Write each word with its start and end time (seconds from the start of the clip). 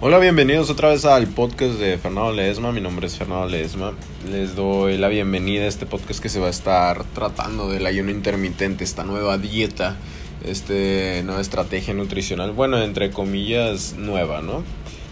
Hola, 0.00 0.20
bienvenidos 0.20 0.70
otra 0.70 0.90
vez 0.90 1.04
al 1.04 1.26
podcast 1.26 1.74
de 1.80 1.98
Fernando 1.98 2.30
Ledesma. 2.30 2.70
Mi 2.70 2.80
nombre 2.80 3.08
es 3.08 3.16
Fernando 3.16 3.48
Ledesma. 3.48 3.94
Les 4.30 4.54
doy 4.54 4.96
la 4.96 5.08
bienvenida 5.08 5.64
a 5.64 5.66
este 5.66 5.86
podcast 5.86 6.22
que 6.22 6.28
se 6.28 6.38
va 6.38 6.46
a 6.46 6.50
estar 6.50 7.02
tratando 7.02 7.68
del 7.68 7.84
ayuno 7.84 8.12
intermitente, 8.12 8.84
esta 8.84 9.02
nueva 9.02 9.38
dieta, 9.38 9.96
este 10.44 11.24
nueva 11.24 11.40
estrategia 11.40 11.94
nutricional, 11.94 12.52
bueno, 12.52 12.80
entre 12.80 13.10
comillas, 13.10 13.96
nueva, 13.98 14.40
¿no? 14.40 14.62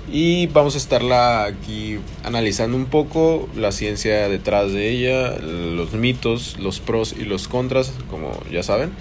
Y 0.09 0.47
vamos 0.47 0.77
a 0.77 0.79
estarla 0.79 1.47
aquí 1.47 1.99
analizando 2.23 2.77
un 2.77 2.87
poco 2.87 3.49
la 3.57 3.73
ciencia 3.73 4.29
detrás 4.29 4.71
de 4.73 4.89
ella, 4.89 5.37
los 5.41 5.95
mitos, 5.95 6.61
los 6.61 6.79
pros 6.79 7.13
y 7.19 7.25
los 7.25 7.49
contras, 7.49 7.93
como 8.09 8.41
ya 8.53 8.63
saben, 8.63 8.93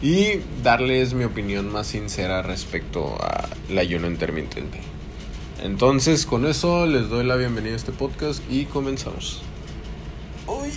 y 0.00 0.40
darles 0.62 1.12
mi 1.12 1.24
opinión 1.24 1.70
más 1.70 1.88
sincera 1.88 2.40
respecto 2.40 3.18
al 3.68 3.76
ayuno 3.76 4.06
intermitente. 4.06 4.93
Entonces, 5.62 6.26
con 6.26 6.46
eso 6.46 6.86
les 6.86 7.08
doy 7.08 7.24
la 7.24 7.36
bienvenida 7.36 7.72
a 7.72 7.76
este 7.76 7.92
podcast 7.92 8.42
y 8.50 8.64
comenzamos. 8.66 9.42
Uy, 10.46 10.68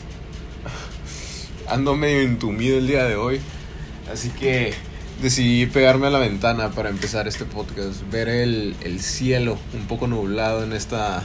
ando 1.67 1.95
medio 1.95 2.21
entumido 2.21 2.77
el 2.77 2.87
día 2.87 3.05
de 3.05 3.15
hoy, 3.15 3.39
así 4.11 4.29
que 4.29 4.73
decidí 5.21 5.65
pegarme 5.65 6.07
a 6.07 6.09
la 6.11 6.19
ventana 6.19 6.69
para 6.71 6.89
empezar 6.89 7.27
este 7.27 7.45
podcast, 7.45 8.01
ver 8.11 8.29
el, 8.29 8.75
el 8.81 9.01
cielo 9.01 9.57
un 9.73 9.87
poco 9.87 10.07
nublado 10.07 10.63
en 10.63 10.73
esta... 10.73 11.23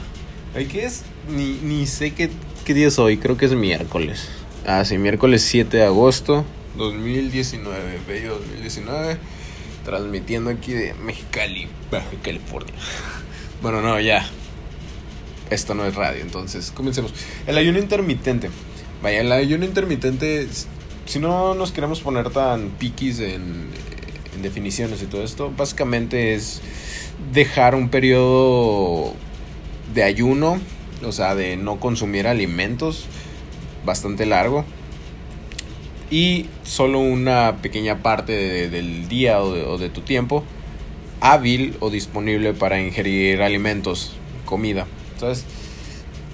¿Qué 0.54 0.84
es? 0.84 1.02
Ni, 1.30 1.58
ni 1.62 1.86
sé 1.86 2.12
qué, 2.12 2.30
qué 2.64 2.74
día 2.74 2.88
es 2.88 2.98
hoy, 2.98 3.16
creo 3.18 3.36
que 3.36 3.46
es 3.46 3.52
miércoles. 3.54 4.28
Ah, 4.66 4.84
sí, 4.84 4.98
miércoles 4.98 5.42
7 5.42 5.76
de 5.76 5.84
agosto 5.84 6.44
2019, 6.76 8.00
bello 8.06 8.38
2019, 8.38 9.18
transmitiendo 9.84 10.50
aquí 10.50 10.72
de 10.72 10.94
Mexicali, 10.94 11.68
Baja 11.90 12.10
California. 12.22 12.74
Bueno, 13.62 13.80
no, 13.80 14.00
ya. 14.00 14.28
Esto 15.48 15.74
no 15.74 15.86
es 15.86 15.94
radio, 15.94 16.20
entonces 16.20 16.72
comencemos. 16.72 17.14
El 17.46 17.56
ayuno 17.56 17.78
intermitente. 17.78 18.50
Vaya, 19.02 19.20
el 19.20 19.30
ayuno 19.30 19.64
intermitente, 19.64 20.48
si 21.06 21.20
no 21.20 21.54
nos 21.54 21.70
queremos 21.70 22.00
poner 22.00 22.30
tan 22.30 22.70
piquis 22.70 23.20
en, 23.20 23.70
definiciones 24.42 25.00
y 25.02 25.06
todo 25.06 25.22
esto, 25.22 25.52
básicamente 25.56 26.34
es 26.34 26.60
dejar 27.32 27.76
un 27.76 27.88
periodo 27.88 29.14
de 29.94 30.02
ayuno, 30.02 30.58
o 31.04 31.12
sea, 31.12 31.36
de 31.36 31.56
no 31.56 31.78
consumir 31.78 32.26
alimentos 32.26 33.04
bastante 33.84 34.26
largo 34.26 34.64
y 36.10 36.46
solo 36.64 36.98
una 36.98 37.58
pequeña 37.62 38.02
parte 38.02 38.32
de, 38.32 38.68
del 38.68 39.08
día 39.08 39.40
o 39.40 39.52
de, 39.52 39.62
o 39.62 39.78
de 39.78 39.88
tu 39.88 40.00
tiempo 40.00 40.42
hábil 41.22 41.76
o 41.78 41.88
disponible 41.88 42.52
para 42.52 42.80
ingerir 42.80 43.42
alimentos, 43.42 44.12
comida. 44.44 44.86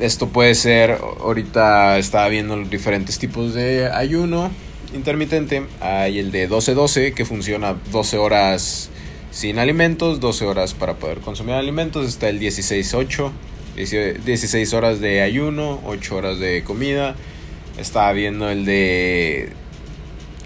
Esto 0.00 0.28
puede 0.30 0.54
ser, 0.54 0.98
ahorita 1.20 1.98
estaba 1.98 2.28
viendo 2.28 2.56
los 2.56 2.70
diferentes 2.70 3.18
tipos 3.18 3.52
de 3.52 3.90
ayuno 3.90 4.50
intermitente. 4.94 5.64
Hay 5.80 6.18
el 6.18 6.32
de 6.32 6.48
12-12 6.48 7.12
que 7.12 7.26
funciona 7.26 7.76
12 7.92 8.16
horas 8.16 8.88
sin 9.30 9.58
alimentos, 9.58 10.20
12 10.20 10.46
horas 10.46 10.72
para 10.72 10.94
poder 10.94 11.18
consumir 11.18 11.54
alimentos. 11.54 12.06
Está 12.08 12.30
el 12.30 12.40
16-8, 12.40 13.30
16 14.24 14.72
horas 14.72 15.00
de 15.00 15.20
ayuno, 15.20 15.82
8 15.84 16.16
horas 16.16 16.38
de 16.38 16.64
comida. 16.64 17.14
Estaba 17.78 18.10
viendo 18.12 18.48
el 18.48 18.64
de 18.64 19.50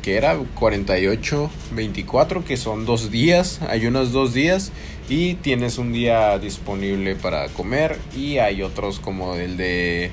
que 0.02 0.16
era 0.16 0.36
48, 0.36 1.50
24, 1.74 2.44
que 2.44 2.56
son 2.56 2.84
dos 2.84 3.10
días, 3.10 3.60
hay 3.68 3.86
unos 3.86 4.12
dos 4.12 4.34
días 4.34 4.72
y 5.08 5.34
tienes 5.34 5.78
un 5.78 5.92
día 5.92 6.38
disponible 6.38 7.14
para 7.14 7.48
comer 7.48 7.98
y 8.16 8.38
hay 8.38 8.62
otros 8.62 8.98
como 8.98 9.36
el 9.36 9.56
de 9.56 10.10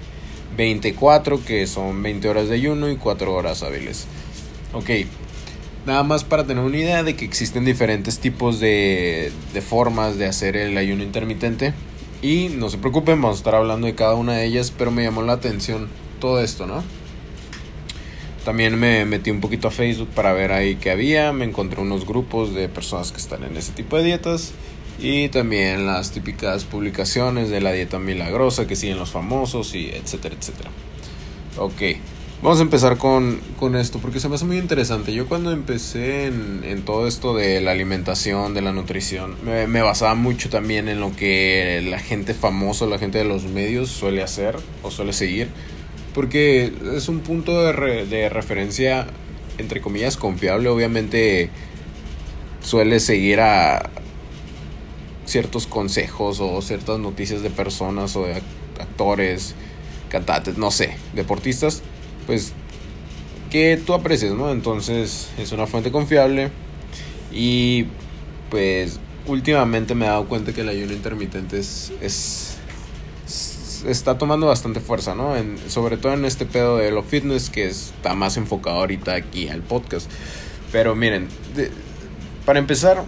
24 0.56 1.44
que 1.44 1.66
son 1.68 2.02
20 2.04 2.30
horas 2.30 2.50
de 2.50 2.56
ayuno 2.56 2.90
y 2.90 2.98
4 2.98 3.34
horas 3.34 3.64
hábiles. 3.64 4.06
Ok, 4.74 4.90
nada 5.88 6.04
más 6.04 6.24
para 6.24 6.46
tener 6.46 6.64
una 6.64 6.78
idea 6.78 7.04
de 7.04 7.16
que 7.16 7.26
existen 7.26 7.66
diferentes 7.66 8.20
tipos 8.20 8.60
de, 8.60 9.32
de 9.54 9.62
formas 9.62 10.18
de 10.18 10.28
hacer 10.28 10.56
el 10.56 10.78
ayuno 10.78 11.04
intermitente 11.04 11.74
y 12.22 12.50
no 12.50 12.70
se 12.70 12.78
preocupen, 12.78 13.22
vamos 13.22 13.38
a 13.38 13.40
estar 13.40 13.56
hablando 13.56 13.88
de 13.88 13.96
cada 13.96 14.14
una 14.14 14.34
de 14.34 14.46
ellas, 14.46 14.72
pero 14.78 14.92
me 14.92 15.04
llamó 15.04 15.24
la 15.24 15.34
atención 15.34 15.88
todo 16.20 16.42
esto, 16.42 16.68
¿no? 16.68 16.84
También 18.46 18.80
me 18.80 19.06
metí 19.06 19.32
un 19.32 19.42
poquito 19.42 19.68
a 19.68 19.72
Facebook 19.72 20.10
para 20.10 20.34
ver 20.34 20.52
ahí 20.52 20.76
qué 20.76 20.92
había. 20.92 21.34
Me 21.34 21.46
encontré 21.46 21.82
unos 21.82 22.06
grupos 22.06 22.54
de 22.54 22.70
personas 22.70 23.12
que 23.12 23.18
están 23.18 23.44
en 23.44 23.58
ese 23.58 23.74
tipo 23.74 23.98
de 23.98 24.04
dietas. 24.04 24.54
Y 25.02 25.30
también 25.30 25.86
las 25.86 26.12
típicas 26.12 26.66
publicaciones 26.66 27.50
de 27.50 27.62
la 27.62 27.72
dieta 27.72 28.00
milagrosa 28.00 28.68
que 28.68 28.76
siguen 28.76 28.98
los 28.98 29.12
famosos 29.12 29.74
y 29.74 29.90
etcétera, 29.90 30.36
etcétera. 30.38 30.72
Ok, 31.58 31.82
vamos 32.42 32.60
a 32.60 32.64
empezar 32.64 32.98
con, 32.98 33.40
con 33.58 33.78
esto 33.78 34.00
porque 34.00 34.20
se 34.20 34.28
me 34.28 34.36
hace 34.36 34.44
muy 34.44 34.58
interesante. 34.58 35.14
Yo 35.14 35.28
cuando 35.28 35.52
empecé 35.52 36.26
en, 36.26 36.64
en 36.66 36.84
todo 36.84 37.08
esto 37.08 37.34
de 37.34 37.62
la 37.62 37.72
alimentación, 37.72 38.54
de 38.54 38.62
la 38.62 38.74
nutrición, 38.74 39.36
me, 39.46 39.68
me, 39.68 39.82
basaba 39.82 40.16
mucho 40.16 40.50
también 40.50 40.90
en 40.90 41.00
lo 41.00 41.16
que 41.16 41.82
la 41.90 42.00
gente 42.00 42.34
famosa, 42.34 42.86
la 42.86 43.00
gente 43.00 43.20
de 43.20 43.26
los 43.26 43.46
medios 43.46 43.90
suele 43.90 44.22
hacer 44.22 44.58
o 44.84 44.92
suele 44.92 45.14
seguir 45.14 45.48
porque 46.14 46.74
es 46.96 47.08
un 47.10 47.20
punto 47.20 47.64
de, 47.64 47.72
re, 47.72 48.06
de 48.06 48.30
referencia, 48.30 49.08
entre 49.58 49.82
comillas, 49.82 50.18
confiable. 50.18 50.70
Obviamente 50.70 51.50
suele 52.62 53.00
seguir 53.00 53.40
a 53.40 53.90
ciertos 55.26 55.68
consejos 55.68 56.40
o 56.40 56.62
ciertas 56.62 57.00
noticias 57.00 57.42
de 57.42 57.50
personas 57.50 58.16
o 58.16 58.26
de 58.26 58.42
actores, 58.80 59.56
cantantes, 60.10 60.58
no 60.58 60.72
sé, 60.72 60.96
deportistas, 61.14 61.84
pues 62.26 62.54
que 63.50 63.78
tú 63.78 63.94
aprecies, 63.94 64.34
¿no? 64.34 64.52
Entonces 64.52 65.30
es 65.38 65.52
una 65.52 65.68
fuente 65.68 65.92
confiable 65.92 66.50
y 67.32 67.86
pues 68.50 69.00
últimamente 69.28 69.96
me 69.96 70.06
he 70.06 70.10
dado 70.10 70.26
cuenta 70.26 70.54
que 70.54 70.62
el 70.62 70.70
ayuno 70.70 70.94
intermitente 70.94 71.60
es, 71.60 71.92
es 72.02 72.49
está 73.88 74.18
tomando 74.18 74.48
bastante 74.48 74.80
fuerza, 74.80 75.16
¿no? 75.16 75.34
Sobre 75.68 75.98
todo 75.98 76.14
en 76.14 76.26
este 76.26 76.46
pedo 76.46 76.78
de 76.78 76.92
lo 76.92 77.04
fitness 77.04 77.50
que 77.50 77.68
está 77.68 78.16
más 78.16 78.38
enfocado 78.38 78.78
ahorita 78.78 79.14
aquí 79.14 79.50
al 79.50 79.62
podcast. 79.62 80.10
Pero 80.72 80.96
miren, 80.96 81.28
de, 81.56 81.72
para 82.46 82.60
empezar, 82.60 83.04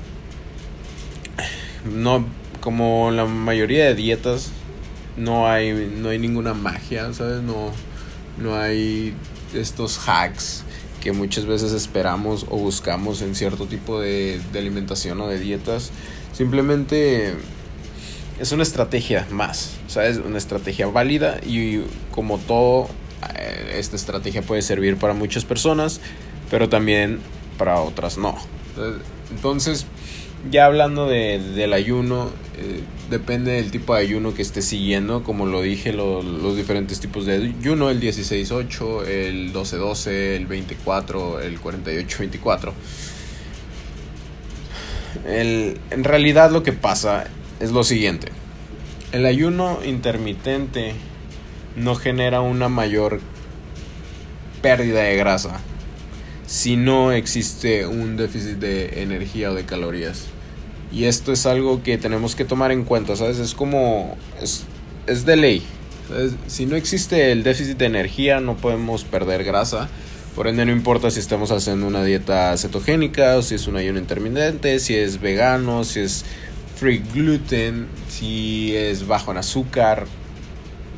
no, 1.86 2.26
como 2.60 3.12
la 3.12 3.26
mayoría 3.26 3.86
de 3.86 3.96
dietas, 3.96 4.52
no 5.18 5.48
hay, 5.48 5.74
no 5.74 6.10
hay 6.10 6.20
ninguna 6.20 6.54
magia, 6.54 7.14
¿sabes? 7.14 7.42
No, 7.42 7.72
no 8.38 8.56
hay 8.56 9.14
estos 9.54 9.98
hacks 10.00 10.64
que 11.02 11.12
muchas 11.12 11.46
veces 11.46 11.74
esperamos 11.74 12.46
o 12.50 12.58
buscamos 12.58 13.22
en 13.22 13.36
cierto 13.36 13.66
tipo 13.66 14.00
de, 14.00 14.40
de 14.54 14.60
alimentación 14.60 15.20
o 15.22 15.28
de 15.28 15.40
dietas. 15.40 15.92
Simplemente 16.34 17.34
es 18.42 18.52
una 18.52 18.64
estrategia 18.64 19.28
más, 19.30 19.78
¿sabes? 19.88 20.18
Una 20.18 20.40
estrategia 20.40 20.88
válida 20.88 21.40
y 21.46 21.82
como 22.10 22.40
todo, 22.40 22.90
eh, 23.36 23.76
esta 23.78 23.96
estrategia 23.96 24.42
puede 24.42 24.64
servir 24.64 24.98
para 24.98 25.14
muchas 25.14 25.46
personas, 25.46 26.02
pero 26.50 26.68
también 26.68 27.20
para 27.60 27.80
otras 27.80 28.18
no. 28.18 28.36
Entonces, 29.30 29.86
ya 30.50 30.66
hablando 30.66 31.08
de, 31.08 31.38
del 31.38 31.72
ayuno, 31.74 32.32
eh, 32.58 32.82
depende 33.12 33.52
del 33.52 33.70
tipo 33.70 33.94
de 33.94 34.02
ayuno 34.02 34.34
que 34.34 34.42
esté 34.42 34.64
siguiendo, 34.64 35.22
como 35.22 35.46
lo 35.46 35.62
dije, 35.62 35.94
lo, 35.94 36.24
los 36.24 36.56
diferentes 36.58 37.00
tipos 37.00 37.28
de 37.28 37.54
ayuno, 37.60 37.92
el 37.92 38.02
16-8, 38.02 39.06
el 39.06 39.54
12-12, 39.54 40.08
el 40.08 40.48
24, 40.48 41.42
el 41.42 41.62
48-24. 41.62 42.74
El, 45.28 45.78
en 45.92 46.04
realidad 46.04 46.50
lo 46.50 46.64
que 46.64 46.72
pasa 46.74 47.28
es 47.62 47.72
lo 47.72 47.84
siguiente. 47.84 48.30
El 49.12 49.26
ayuno 49.26 49.80
intermitente 49.86 50.94
no 51.76 51.96
genera 51.96 52.42
una 52.42 52.70
mayor 52.70 53.20
pérdida 54.62 55.02
de 55.04 55.16
grasa 55.16 55.62
si 56.52 56.76
no 56.76 57.14
existe 57.14 57.88
un 57.88 58.18
déficit 58.18 58.58
de 58.58 59.02
energía 59.04 59.52
o 59.52 59.56
de 59.56 59.64
calorías. 59.64 60.26
Y 60.92 61.06
esto 61.06 61.32
es 61.32 61.46
algo 61.46 61.82
que 61.82 61.98
tenemos 61.98 62.36
que 62.36 62.44
tomar 62.44 62.74
en 62.74 62.84
cuenta, 62.84 63.16
¿sabes? 63.16 63.40
Es 63.40 63.54
como... 63.54 64.18
es, 64.42 64.66
es 65.08 65.26
de 65.26 65.38
ley. 65.38 65.64
Si 66.48 66.66
no 66.66 66.76
existe 66.76 67.32
el 67.32 67.44
déficit 67.44 67.78
de 67.78 67.86
energía 67.86 68.42
no 68.42 68.58
podemos 68.58 69.06
perder 69.06 69.46
grasa. 69.46 69.88
Por 70.36 70.48
ende 70.48 70.66
no 70.66 70.74
importa 70.74 71.10
si 71.10 71.22
estamos 71.22 71.52
haciendo 71.52 71.88
una 71.88 72.04
dieta 72.04 72.58
cetogénica 72.58 73.38
o 73.38 73.42
si 73.42 73.56
es 73.56 73.68
un 73.68 73.78
ayuno 73.78 74.00
intermitente, 74.00 74.80
si 74.80 74.96
es 74.96 75.22
vegano, 75.22 75.86
si 75.86 76.02
es 76.02 76.26
free 76.82 76.98
gluten, 77.14 77.88
si 78.10 78.76
es 78.76 79.06
bajo 79.06 79.30
en 79.30 79.38
azúcar. 79.38 80.08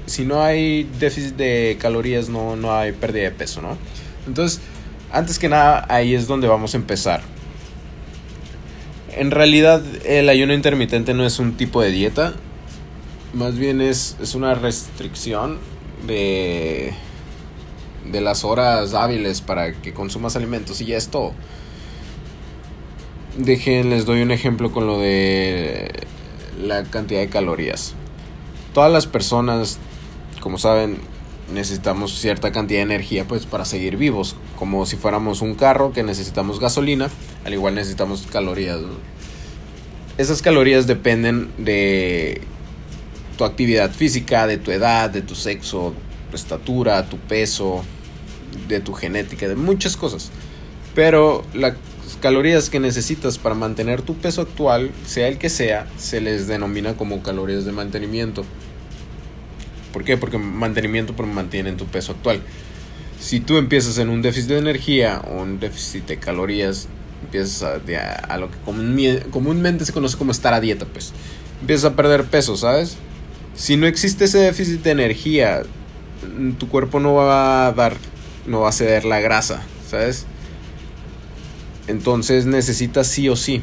Si 0.06 0.24
no 0.24 0.42
hay 0.42 0.90
déficit 0.98 1.36
de 1.36 1.78
calorías, 1.78 2.30
no, 2.30 2.56
no 2.56 2.74
hay 2.74 2.94
pérdida 2.94 3.26
de 3.26 3.32
peso, 3.32 3.62
¿no? 3.62 3.78
Entonces, 4.26 4.62
antes 5.12 5.38
que 5.40 5.50
nada, 5.50 5.86
ahí 5.90 6.16
es 6.16 6.26
donde 6.26 6.48
vamos 6.48 6.74
a 6.74 6.78
empezar. 6.78 7.22
en 9.16 9.30
realidad 9.30 9.84
el 10.06 10.30
ayuno 10.30 10.54
intermitente 10.54 11.14
no 11.14 11.26
es 11.26 11.38
un 11.38 11.58
tipo 11.58 11.82
de 11.82 11.92
dieta, 11.92 12.34
más 13.34 13.58
bien 13.58 13.82
es, 13.82 14.16
es 14.22 14.36
una 14.36 14.56
restricción 14.56 15.60
de, 16.08 16.94
de 18.10 18.22
las 18.22 18.46
horas 18.46 18.94
hábiles 18.94 19.42
para 19.42 19.74
que 19.74 19.94
consumas 19.94 20.38
alimentos 20.38 20.80
y 20.80 20.86
ya 20.86 20.98
es 20.98 21.10
todo. 21.10 21.34
Dejen, 23.38 23.90
les 23.90 24.06
doy 24.06 24.22
un 24.22 24.30
ejemplo 24.30 24.72
con 24.72 24.86
lo 24.86 25.00
de 25.00 25.92
la 26.62 26.84
cantidad 26.84 27.20
de 27.20 27.30
calorías. 27.30 27.96
Todas 28.76 28.92
las 28.92 29.08
personas, 29.08 29.80
como 30.40 30.60
saben, 30.60 31.00
necesitamos 31.52 32.20
cierta 32.20 32.52
cantidad 32.52 32.80
de 32.80 32.84
energía 32.84 33.28
pues 33.28 33.48
para 33.48 33.66
seguir 33.66 33.98
vivos, 33.98 34.36
como 34.60 34.86
si 34.86 34.98
fuéramos 34.98 35.42
un 35.42 35.56
carro 35.56 35.94
que 35.94 36.04
necesitamos 36.04 36.60
gasolina, 36.60 37.10
al 37.44 37.54
igual 37.54 37.74
necesitamos 37.74 38.28
calorías. 38.32 38.80
Esas 40.20 40.44
calorías 40.44 40.86
dependen 40.86 41.50
de 41.58 42.42
tu 43.36 43.46
actividad 43.46 43.92
física, 43.92 44.46
de 44.46 44.58
tu 44.58 44.70
edad, 44.70 45.10
de 45.10 45.24
tu 45.24 45.34
sexo, 45.34 45.96
tu 46.30 46.36
estatura, 46.36 47.10
tu 47.10 47.18
peso, 47.18 47.84
de 48.68 48.80
tu 48.80 48.94
genética, 48.94 49.48
de 49.48 49.56
muchas 49.56 49.98
cosas. 49.98 50.30
Pero 50.94 51.44
las 51.56 51.74
calorías 52.24 52.70
que 52.70 52.80
necesitas 52.80 53.38
para 53.38 53.54
mantener 53.54 54.02
tu 54.02 54.16
peso 54.16 54.44
actual, 54.44 54.92
sea 55.06 55.28
el 55.28 55.38
que 55.38 55.50
sea, 55.50 55.88
se 55.98 56.22
les 56.22 56.48
denomina 56.48 56.96
como 56.96 57.22
calorías 57.22 57.66
de 57.66 57.74
mantenimiento. 57.74 58.46
¿Por 59.92 60.06
qué? 60.06 60.16
Porque 60.16 60.38
mantenimiento 60.38 61.14
mantienen 61.22 61.76
tu 61.76 61.86
peso 61.86 62.14
actual. 62.14 62.40
Si 63.20 63.42
tú 63.42 63.58
empiezas 63.58 63.98
en 63.98 64.08
un 64.08 64.22
déficit 64.22 64.52
de 64.52 64.60
energía 64.60 65.22
o 65.30 65.42
un 65.42 65.60
déficit 65.60 66.06
de 66.06 66.18
calorías, 66.18 66.88
empiezas 67.24 67.62
a, 67.62 68.38
lo 68.38 68.50
que 68.50 68.58
comúnmente 69.30 69.84
se 69.84 69.92
conoce 69.92 70.16
como 70.18 70.32
estar 70.32 70.54
a 70.54 70.62
dieta, 70.62 70.86
pues. 70.86 71.12
Empiezas 71.60 71.92
a 71.92 71.96
perder 71.98 72.24
peso, 72.24 72.56
¿sabes? 72.56 72.96
Si 73.54 73.76
no 73.76 73.86
existe 73.86 74.24
ese 74.24 74.38
déficit 74.38 74.82
de 74.82 74.92
energía, 74.92 75.64
tu 76.58 76.70
cuerpo 76.70 77.02
no 77.02 77.16
va 77.16 77.68
a 77.68 77.74
dar, 77.74 77.98
no 78.48 78.62
va 78.62 78.70
a 78.70 78.72
ceder 78.72 79.04
la 79.04 79.20
grasa, 79.20 79.62
¿sabes? 79.90 80.26
Entonces 81.88 82.46
necesitas 82.46 83.08
sí 83.08 83.30
o 83.30 83.36
sí 83.36 83.62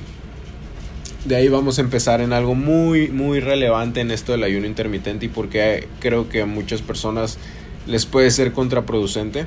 de 1.24 1.36
ahí 1.36 1.48
vamos 1.48 1.78
a 1.78 1.82
empezar 1.82 2.20
en 2.20 2.32
algo 2.32 2.54
muy, 2.54 3.08
muy 3.08 3.40
relevante 3.40 4.00
en 4.00 4.10
esto 4.10 4.32
del 4.32 4.42
ayuno 4.42 4.66
intermitente 4.66 5.26
y 5.26 5.28
porque 5.28 5.86
creo 6.00 6.28
que 6.28 6.42
a 6.42 6.46
muchas 6.46 6.80
personas 6.80 7.38
les 7.86 8.06
puede 8.06 8.30
ser 8.30 8.52
contraproducente. 8.52 9.46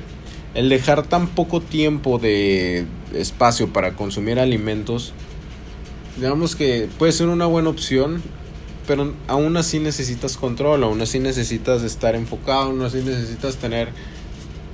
El 0.54 0.68
dejar 0.68 1.02
tan 1.02 1.26
poco 1.26 1.60
tiempo 1.60 2.18
de 2.18 2.86
espacio 3.12 3.72
para 3.72 3.94
consumir 3.94 4.38
alimentos, 4.38 5.12
digamos 6.16 6.54
que 6.54 6.88
puede 6.96 7.10
ser 7.10 7.26
una 7.26 7.46
buena 7.46 7.70
opción, 7.70 8.22
pero 8.86 9.12
aún 9.26 9.56
así 9.56 9.80
necesitas 9.80 10.36
control, 10.36 10.84
aún 10.84 11.00
así 11.00 11.18
necesitas 11.18 11.82
estar 11.82 12.14
enfocado, 12.14 12.70
aún 12.70 12.82
así 12.82 12.98
necesitas 12.98 13.56
tener 13.56 13.88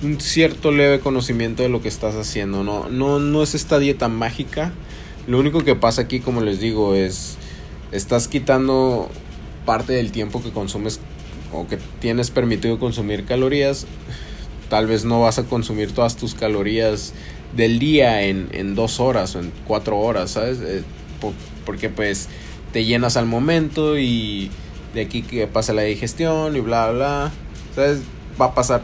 un 0.02 0.20
cierto 0.20 0.70
leve 0.72 1.00
conocimiento 1.00 1.62
de 1.62 1.68
lo 1.68 1.82
que 1.82 1.88
estás 1.88 2.14
haciendo. 2.14 2.64
No, 2.64 2.88
no, 2.88 3.18
no 3.18 3.42
es 3.42 3.54
esta 3.54 3.78
dieta 3.78 4.08
mágica 4.08 4.72
lo 5.26 5.38
único 5.38 5.62
que 5.62 5.76
pasa 5.76 6.02
aquí, 6.02 6.20
como 6.20 6.40
les 6.40 6.60
digo, 6.60 6.94
es 6.94 7.36
estás 7.92 8.28
quitando 8.28 9.08
parte 9.66 9.92
del 9.92 10.12
tiempo 10.12 10.42
que 10.42 10.50
consumes 10.50 11.00
o 11.52 11.66
que 11.66 11.78
tienes 12.00 12.30
permitido 12.30 12.78
consumir 12.78 13.24
calorías. 13.26 13.86
Tal 14.68 14.86
vez 14.86 15.04
no 15.04 15.20
vas 15.20 15.38
a 15.38 15.44
consumir 15.44 15.92
todas 15.92 16.16
tus 16.16 16.34
calorías 16.34 17.12
del 17.54 17.78
día 17.78 18.22
en, 18.22 18.74
dos 18.74 18.98
horas 18.98 19.34
o 19.36 19.40
en 19.40 19.52
cuatro 19.66 19.98
horas, 19.98 20.32
¿sabes? 20.32 20.58
Eh, 20.62 20.82
porque 21.66 21.90
pues 21.90 22.28
te 22.72 22.84
llenas 22.84 23.16
al 23.16 23.26
momento 23.26 23.98
y 23.98 24.50
de 24.94 25.02
aquí 25.02 25.22
que 25.22 25.46
pasa 25.46 25.72
la 25.72 25.82
digestión 25.82 26.56
y 26.56 26.60
bla, 26.60 26.90
bla, 26.90 27.32
¿sabes? 27.74 28.00
Va 28.40 28.46
a 28.46 28.54
pasar 28.54 28.82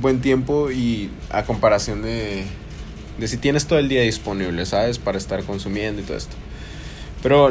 buen 0.00 0.20
tiempo 0.20 0.70
y 0.70 1.10
a 1.30 1.44
comparación 1.44 2.02
de 2.02 2.44
de 3.18 3.28
si 3.28 3.36
tienes 3.36 3.66
todo 3.66 3.78
el 3.78 3.88
día 3.88 4.02
disponible, 4.02 4.64
¿sabes? 4.66 4.98
Para 4.98 5.18
estar 5.18 5.42
consumiendo 5.44 6.02
y 6.02 6.04
todo 6.04 6.16
esto. 6.16 6.36
Pero 7.22 7.50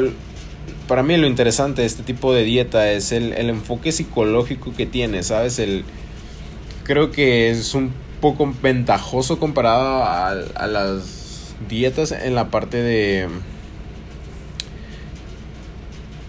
para 0.88 1.02
mí 1.02 1.16
lo 1.16 1.26
interesante 1.26 1.82
de 1.82 1.86
este 1.86 2.02
tipo 2.02 2.34
de 2.34 2.44
dieta 2.44 2.90
es 2.90 3.12
el, 3.12 3.32
enfoque 3.32 3.92
psicológico 3.92 4.74
que 4.76 4.86
tiene, 4.86 5.22
¿sabes? 5.22 5.58
El, 5.58 5.84
creo 6.84 7.10
que 7.10 7.50
es 7.50 7.74
un 7.74 7.92
poco 8.20 8.52
ventajoso 8.62 9.38
comparado 9.38 10.04
a, 10.04 10.30
a 10.30 10.66
las 10.66 11.54
dietas 11.68 12.12
en 12.12 12.34
la 12.34 12.50
parte 12.50 12.82
de... 12.82 13.28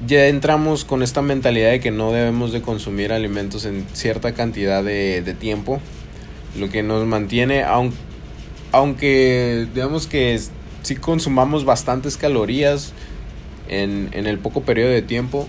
Ya 0.06 0.28
entramos 0.28 0.84
con 0.84 1.02
esta 1.02 1.22
mentalidad 1.22 1.72
de 1.72 1.80
que 1.80 1.90
no 1.90 2.12
debemos 2.12 2.52
de 2.52 2.62
consumir 2.62 3.14
alimentos 3.14 3.64
en 3.64 3.86
cierta 3.94 4.34
cantidad 4.34 4.84
de, 4.84 5.22
de 5.22 5.34
tiempo, 5.34 5.80
lo 6.58 6.70
que 6.70 6.84
nos 6.84 7.06
mantiene, 7.06 7.64
aunque 7.64 7.98
aunque 8.74 9.68
digamos 9.74 10.08
que 10.08 10.38
si 10.82 10.96
consumamos 10.96 11.64
bastantes 11.64 12.18
calorías 12.18 12.92
en, 13.70 14.10
el 14.14 14.40
poco 14.40 14.64
periodo 14.64 14.90
de 14.90 15.04
tiempo, 15.04 15.48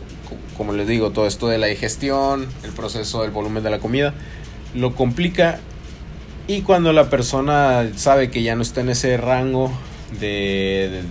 como 0.59 0.75
les 0.75 0.87
digo, 0.87 1.11
todo 1.11 1.27
esto 1.27 1.49
de 1.49 1.57
la 1.59 1.67
digestión, 1.67 2.47
el 2.63 2.71
proceso 2.73 3.23
del 3.23 3.31
volumen 3.31 3.65
de 3.65 3.71
la 3.71 3.79
comida, 3.81 4.13
lo 4.75 4.95
complica. 4.95 5.59
Y 6.47 6.61
cuando 6.61 6.93
la 6.93 7.09
persona 7.09 7.91
sabe 7.97 8.31
que 8.31 8.43
ya 8.43 8.55
no 8.57 8.63
está 8.63 8.83
en 8.83 8.91
ese 8.91 9.17
rango 9.17 9.73
de, 10.21 11.03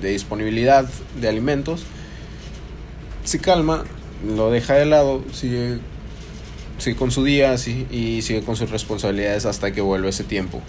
disponibilidad 0.00 0.88
de 1.20 1.28
alimentos, 1.28 1.84
se 3.24 3.40
calma, 3.40 3.84
lo 4.26 4.50
deja 4.50 4.72
de 4.72 4.86
lado, 4.86 5.22
sigue, 5.32 5.80
sigue 6.82 6.96
con 6.96 7.10
su 7.10 7.24
día 7.24 7.54
y 7.54 8.22
sigue 8.22 8.42
con 8.42 8.56
sus 8.56 8.70
responsabilidades 8.70 9.46
hasta 9.46 9.72
que 9.72 9.80
vuelve 9.80 10.08
ese 10.08 10.24
tiempo 10.24 10.62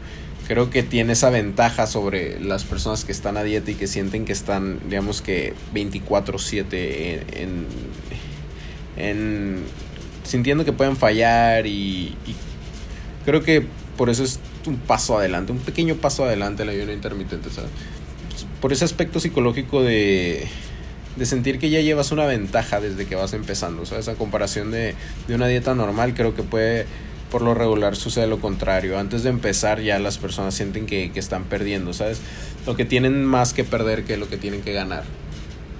creo 0.47 0.69
que 0.69 0.83
tiene 0.83 1.13
esa 1.13 1.29
ventaja 1.29 1.87
sobre 1.87 2.39
las 2.39 2.63
personas 2.63 3.05
que 3.05 3.11
están 3.11 3.37
a 3.37 3.43
dieta 3.43 3.71
y 3.71 3.75
que 3.75 3.87
sienten 3.87 4.25
que 4.25 4.33
están, 4.33 4.79
digamos 4.89 5.21
que 5.21 5.53
24/7 5.73 7.23
en, 7.33 7.65
en, 8.97 9.63
sintiendo 10.23 10.65
que 10.65 10.73
pueden 10.73 10.97
fallar 10.97 11.65
y, 11.65 12.15
creo 13.25 13.41
que 13.43 13.65
por 13.97 14.09
eso 14.09 14.23
es 14.23 14.39
un 14.65 14.77
paso 14.77 15.17
adelante, 15.17 15.51
un 15.51 15.59
pequeño 15.59 15.95
paso 15.95 16.25
adelante 16.25 16.63
el 16.63 16.69
ayuno 16.69 16.91
intermitente, 16.91 17.49
¿sabes? 17.49 17.69
Por 18.59 18.73
ese 18.73 18.85
aspecto 18.85 19.19
psicológico 19.19 19.81
de, 19.81 20.47
de 21.15 21.25
sentir 21.25 21.59
que 21.59 21.69
ya 21.69 21.81
llevas 21.81 22.11
una 22.11 22.25
ventaja 22.25 22.79
desde 22.79 23.05
que 23.05 23.15
vas 23.15 23.33
empezando, 23.33 23.85
¿sabes? 23.85 24.07
A 24.07 24.15
comparación 24.15 24.71
de, 24.71 24.95
de 25.27 25.35
una 25.35 25.47
dieta 25.47 25.75
normal, 25.75 26.13
creo 26.13 26.35
que 26.35 26.43
puede 26.43 26.85
por 27.33 27.41
lo 27.41 27.55
regular 27.55 27.95
sucede 27.95 28.27
lo 28.27 28.39
contrario. 28.39 28.99
Antes 28.99 29.23
de 29.23 29.31
empezar 29.31 29.81
ya 29.81 29.97
las 29.97 30.19
personas 30.19 30.53
sienten 30.53 30.85
que, 30.85 31.11
están 31.15 31.45
perdiendo, 31.45 31.91
¿sabes? 31.91 32.21
Lo 32.67 32.75
que 32.75 32.85
tienen 32.85 33.25
más 33.25 33.53
que 33.53 33.63
perder 33.63 34.03
que 34.03 34.17
lo 34.17 34.29
que 34.29 34.37
tienen 34.37 34.61
que 34.61 34.71
ganar. 34.71 35.03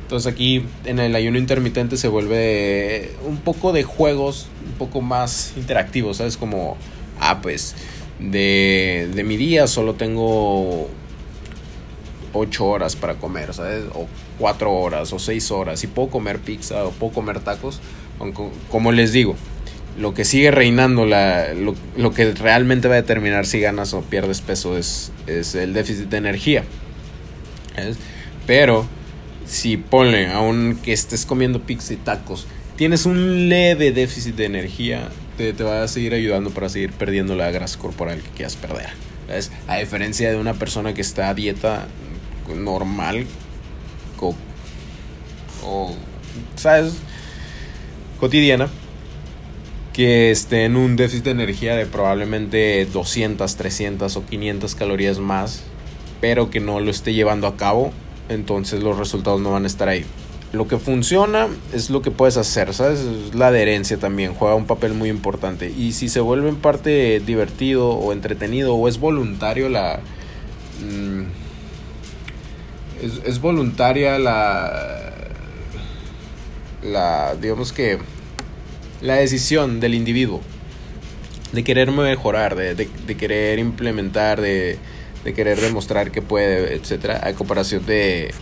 Entonces 0.02 0.34
aquí 0.34 0.66
en 0.84 0.98
el 0.98 1.16
ayuno 1.16 1.38
intermitente 1.38 1.96
se 1.96 2.08
vuelve 2.08 3.12
un 3.24 3.38
poco 3.38 3.72
de 3.72 3.84
juegos, 3.84 4.48
un 4.66 4.74
poco 4.80 5.02
más 5.02 5.54
interactivos, 5.56 6.18
¿sabes? 6.18 6.38
Como, 6.38 6.76
ah, 7.20 7.40
pues 7.44 7.76
de, 8.20 9.12
de 9.14 9.24
mi 9.24 9.38
día 9.38 9.68
solo 9.68 9.94
tengo 9.94 10.90
8 12.34 12.66
horas 12.66 12.96
para 12.96 13.14
comer, 13.14 13.54
¿sabes? 13.54 13.84
O 13.94 14.08
4 14.44 14.74
horas 14.74 15.14
o 15.14 15.20
6 15.20 15.52
horas 15.52 15.86
y 15.86 15.88
puedo 15.88 16.10
comer 16.10 16.38
pizza 16.38 16.84
o 16.84 16.92
puedo 16.92 17.14
comer 17.14 17.40
tacos. 17.40 17.80
Como 18.70 18.92
les 18.92 19.14
digo, 19.14 19.38
lo 19.98 20.14
que 20.14 20.26
sigue 20.26 20.52
reinando, 20.52 21.06
la, 21.06 21.54
lo, 21.54 22.14
que 22.14 22.34
realmente 22.34 22.90
va 22.90 22.96
a 22.96 22.98
determinar 22.98 23.46
si 23.46 23.62
ganas 23.62 23.94
o 23.94 24.02
pierdes 24.02 24.42
peso 24.42 24.78
es, 24.78 25.14
es 25.28 25.56
el 25.56 25.72
déficit 25.72 26.10
de 26.10 26.18
energía. 26.18 26.66
Pero 28.46 28.86
si 29.46 29.78
ponle, 29.78 30.28
aunque 30.28 30.92
estés 30.92 31.26
comiendo 31.26 31.62
pizza 31.62 31.94
y 31.94 31.96
tacos, 31.96 32.46
tienes 32.76 33.06
un 33.06 33.48
leve 33.48 33.94
déficit 33.94 34.36
de 34.36 34.44
energía, 34.44 35.08
te, 35.38 35.54
te 35.54 35.64
va 35.64 35.84
a 35.84 35.88
seguir 35.88 36.14
ayudando 36.14 36.50
para 36.50 36.68
seguir 36.68 36.92
perdiendo 36.92 37.34
la 37.38 37.50
grasa 37.50 37.80
corporal 37.80 38.20
que 38.22 38.30
quieras 38.32 38.58
perder. 38.58 38.90
A 39.70 39.78
diferencia 39.78 40.30
de 40.30 40.36
una 40.36 40.54
persona 40.54 40.94
que 40.94 41.00
está 41.00 41.30
a 41.30 41.34
dieta 41.34 41.88
normal 42.54 43.26
o, 44.22 45.94
¿sabes? 46.56 46.94
cotidiana 48.20 48.70
que 49.92 50.32
esté 50.32 50.66
en 50.66 50.76
un 50.76 50.96
déficit 50.96 51.26
de 51.26 51.32
energía 51.32 51.76
de 51.76 51.86
probablemente 51.86 52.86
200, 52.86 53.56
300 53.56 54.16
o 54.16 54.26
500 54.26 54.76
calorías 54.76 55.20
más, 55.20 55.64
pero 56.20 56.50
que 56.50 56.60
no 56.60 56.80
lo 56.80 56.90
esté 56.90 57.14
llevando 57.14 57.48
a 57.48 57.58
cabo, 57.58 57.92
entonces 58.30 58.82
los 58.82 58.98
resultados 58.98 59.40
no 59.42 59.52
van 59.52 59.66
a 59.66 59.68
estar 59.68 59.90
ahí. 59.90 60.06
Lo 60.52 60.68
que 60.68 60.78
funciona 60.78 61.48
es 61.74 61.90
lo 61.90 62.02
que 62.02 62.12
puedes 62.12 62.38
hacer, 62.38 62.74
¿sabes? 62.74 63.06
La 63.34 63.48
adherencia 63.48 63.98
también 63.98 64.34
juega 64.34 64.56
un 64.56 64.68
papel 64.68 64.94
muy 64.94 65.10
importante. 65.10 65.70
Y 65.70 65.94
si 65.94 66.10
se 66.10 66.20
vuelve 66.20 66.50
en 66.50 66.56
parte 66.56 67.20
divertido 67.20 67.90
o 67.90 68.14
entretenido 68.14 68.76
o 68.76 68.88
es 68.88 69.00
voluntario 69.00 69.68
la... 69.68 70.00
Mm, 70.82 71.43
es, 73.04 73.22
es 73.26 73.42
voluntaria 73.42 74.18
la, 74.18 75.14
la, 76.82 77.36
digamos 77.36 77.74
que, 77.74 78.00
la 79.02 79.16
decisión 79.16 79.80
del 79.80 79.96
individuo 79.96 80.42
de 81.52 81.64
querer 81.64 81.92
mejorar, 81.92 82.56
de, 82.56 82.74
de, 82.74 83.18
querer 83.18 83.60
implementar, 83.60 84.42
de, 84.42 84.78
de, 85.24 85.34
querer 85.34 85.62
demostrar 85.62 86.12
que 86.12 86.22
puede, 86.22 86.74
etcétera, 86.74 87.22
a 87.24 87.34
comparación 87.34 87.86
de, 87.86 88.34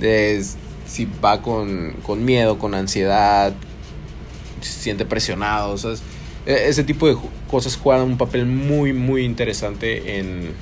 de 0.00 0.42
si 0.86 1.06
va 1.22 1.42
con, 1.42 1.92
con 2.02 2.24
miedo, 2.24 2.58
con 2.58 2.74
ansiedad, 2.74 3.52
se 4.62 4.72
siente 4.80 5.04
presionado, 5.04 5.76
sea, 5.76 5.92
e, 6.46 6.68
ese 6.68 6.82
tipo 6.84 7.08
de 7.08 7.16
cosas 7.50 7.76
juegan 7.76 8.04
un 8.04 8.16
papel 8.16 8.46
muy, 8.46 8.92
muy 8.92 9.24
interesante 9.24 10.18
en, 10.18 10.54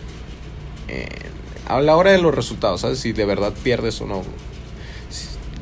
a 1.66 1.80
la 1.80 1.97
hora 1.97 2.12
de 2.12 2.18
los 2.18 2.35
resultados, 2.35 2.83
¿sabes? 2.83 2.99
Si 2.99 3.12
de 3.12 3.25
verdad 3.25 3.52
pierdes 3.62 4.00
o 4.00 4.06
no 4.06 4.23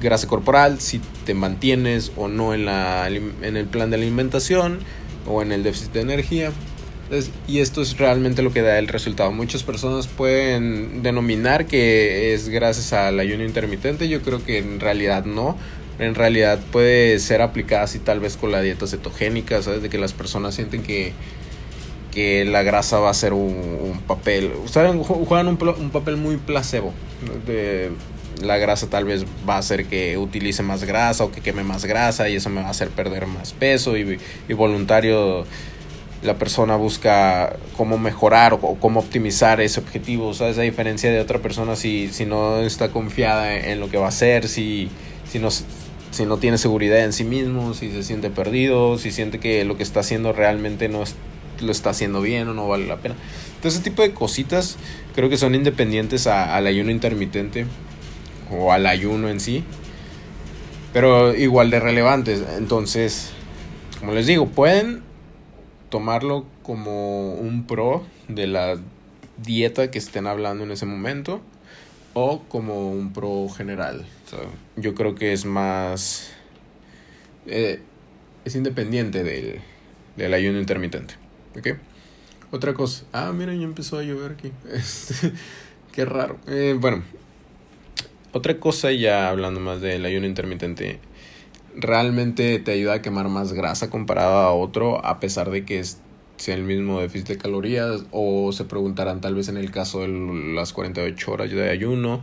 grasa 0.01 0.27
corporal, 0.27 0.81
si 0.81 1.01
te 1.25 1.33
mantienes 1.35 2.13
o 2.17 2.29
no 2.29 2.55
en, 2.55 2.65
la, 2.67 3.09
en 3.09 3.57
el 3.57 3.67
plan 3.67 3.91
de 3.91 3.97
alimentación 3.97 4.81
o 5.27 5.43
en 5.43 5.53
el 5.53 5.63
déficit 5.63 5.93
de 5.93 6.01
energía. 6.01 6.53
y 7.47 7.61
esto 7.61 7.83
es 7.83 7.99
realmente 7.99 8.43
lo 8.43 8.53
que 8.53 8.63
da 8.63 8.79
el 8.79 8.89
resultado. 8.89 9.31
Muchas 9.33 9.63
personas 9.63 10.09
pueden 10.09 11.03
denominar 11.03 11.67
que 11.67 12.35
es 12.35 12.49
gracias 12.49 12.93
al 12.93 13.21
ayuno 13.21 13.45
intermitente. 13.45 14.09
Yo 14.09 14.23
creo 14.23 14.45
que 14.45 14.59
en 14.59 14.81
realidad 14.81 15.25
no. 15.25 15.57
En 15.99 16.15
realidad 16.15 16.59
puede 16.73 17.19
ser 17.19 17.43
aplicada 17.43 17.85
así 17.85 17.99
tal 17.99 18.19
vez 18.19 18.37
con 18.37 18.51
la 18.51 18.61
dieta 18.61 18.87
cetogénica, 18.87 19.63
¿sabes? 19.63 19.83
De 19.83 19.91
que 19.91 19.99
las 19.99 20.15
personas 20.15 20.55
sienten 20.55 20.83
que, 20.83 21.13
que 22.13 22.45
la 22.45 22.63
grasa 22.63 22.99
va 22.99 23.11
a 23.11 23.15
ser 23.15 23.33
un, 23.33 24.01
papel. 24.07 24.53
Ustedes 24.65 24.95
juegan 25.07 25.49
un, 25.49 25.57
papel 25.57 26.17
muy 26.17 26.37
placebo. 26.37 26.93
La 28.43 28.59
grasa 28.59 28.89
tal 28.89 29.05
vez 29.05 29.25
va 29.49 29.57
a 29.57 29.59
hacer 29.59 29.87
que 29.87 30.19
utilice 30.19 30.63
más 30.63 30.85
grasa 30.85 31.25
o 31.25 31.33
que 31.33 31.41
queme 31.41 31.65
más 31.65 31.85
grasa 31.85 32.29
y 32.29 32.37
eso 32.37 32.51
me 32.51 32.61
va 32.61 32.69
a 32.69 32.71
hacer 32.71 32.89
perder 32.91 33.27
más 33.27 33.53
peso 33.53 33.97
y, 33.97 34.19
y 34.49 34.53
voluntario 34.53 35.45
la 36.23 36.39
persona 36.39 36.77
busca 36.77 37.57
cómo 37.77 37.99
mejorar 37.99 38.55
o 38.55 38.77
cómo 38.79 39.01
optimizar 39.01 39.61
ese 39.61 39.81
objetivo, 39.81 40.33
¿sabes? 40.35 40.57
A 40.59 40.63
diferencia 40.63 41.11
de 41.11 41.21
otra 41.21 41.41
persona 41.41 41.75
si, 41.77 42.09
si 42.09 42.25
no 42.25 42.61
está 42.61 42.91
confiada 42.91 43.55
en, 43.55 43.81
lo 43.81 43.91
que 43.91 43.99
va 43.99 44.07
a 44.07 44.09
hacer, 44.09 44.49
si, 44.49 44.89
si, 45.29 45.41
no, 45.41 45.49
si 45.51 46.25
no 46.25 46.37
tiene 46.37 46.59
seguridad 46.59 47.01
en 47.01 47.13
sí 47.13 47.25
mismo, 47.25 47.75
si 47.75 47.91
se 47.91 48.05
siente 48.05 48.31
perdido, 48.31 48.99
si 48.99 49.11
siente 49.11 49.41
que 49.41 49.65
lo 49.65 49.77
que 49.77 49.83
está 49.83 50.01
haciendo 50.01 50.33
realmente 50.33 50.89
no 50.89 51.03
es, 51.03 51.17
lo 51.63 51.73
está 51.73 51.91
haciendo 51.91 52.21
bien 52.21 52.49
o 52.49 52.55
no 52.55 52.69
vale 52.69 52.87
la 52.87 52.99
pena. 52.99 53.15
Entonces 53.57 53.81
ese 53.81 53.91
tipo 53.91 54.03
de 54.03 54.13
cositas 54.13 54.77
creo 55.15 55.29
que 55.29 55.37
son 55.37 55.55
independientes 55.55 56.27
al 56.27 56.67
ayuno 56.67 56.91
intermitente 56.91 57.67
o 58.51 58.73
al 58.73 58.87
ayuno 58.87 59.29
en 59.29 59.41
sí, 59.41 59.65
pero 60.93 61.35
igual 61.35 61.71
de 61.71 61.81
relevantes. 61.81 62.43
Entonces, 62.57 63.31
como 64.01 64.13
les 64.13 64.27
digo, 64.27 64.49
pueden 64.49 65.03
tomarlo 65.91 66.47
como 66.63 67.35
un 67.35 67.67
pro 67.67 68.05
de 68.29 68.47
la 68.47 68.77
dieta 69.39 69.91
que 69.91 69.99
estén 69.99 70.27
hablando 70.27 70.65
en 70.65 70.71
ese 70.71 70.87
momento 70.87 71.41
o 72.15 72.43
como 72.49 72.91
un 72.91 73.13
pro 73.13 73.49
general. 73.49 74.07
Yo 74.77 74.95
creo 74.95 75.15
que 75.15 75.33
es 75.33 75.45
más... 75.45 76.31
Eh, 77.47 77.83
es 78.45 78.55
independiente 78.55 79.23
del, 79.23 79.61
del 80.17 80.35
ayuno 80.35 80.59
intermitente. 80.59 81.15
¿Ok? 81.57 81.77
Otra 82.51 82.75
cosa. 82.75 83.05
Ah, 83.13 83.33
mira, 83.35 83.55
ya 83.55 83.63
empezó 83.63 83.99
a 83.99 84.03
llover 84.03 84.33
aquí. 84.33 84.53
Qué 85.93 86.05
raro. 86.05 86.39
Eh, 86.47 86.77
bueno, 86.79 87.03
otra 88.33 88.59
cosa 88.59 88.93
ya 88.93 89.29
hablando 89.29 89.61
más 89.61 89.81
del 89.81 90.05
ayuno 90.07 90.27
intermitente, 90.27 91.01
realmente 91.77 92.59
te 92.59 92.73
ayuda 92.73 92.95
a 92.95 93.03
quemar 93.03 93.29
más 93.29 93.53
grasa 93.53 93.91
comparado 93.91 94.39
a 94.39 94.53
otro 94.53 95.05
a 95.05 95.21
pesar 95.21 95.51
de 95.51 95.65
que 95.65 95.79
es, 95.79 95.99
sea 96.37 96.55
el 96.55 96.65
mismo 96.65 97.01
déficit 97.01 97.29
de 97.29 97.39
calorías 97.39 98.05
o 98.11 98.53
se 98.53 98.65
preguntarán 98.65 99.21
tal 99.21 99.35
vez 99.35 99.49
en 99.49 99.57
el 99.57 99.71
caso 99.71 100.01
de 100.01 100.09
las 100.55 100.73
48 100.73 101.31
horas 101.31 101.51
de 101.51 101.71
ayuno 101.71 102.23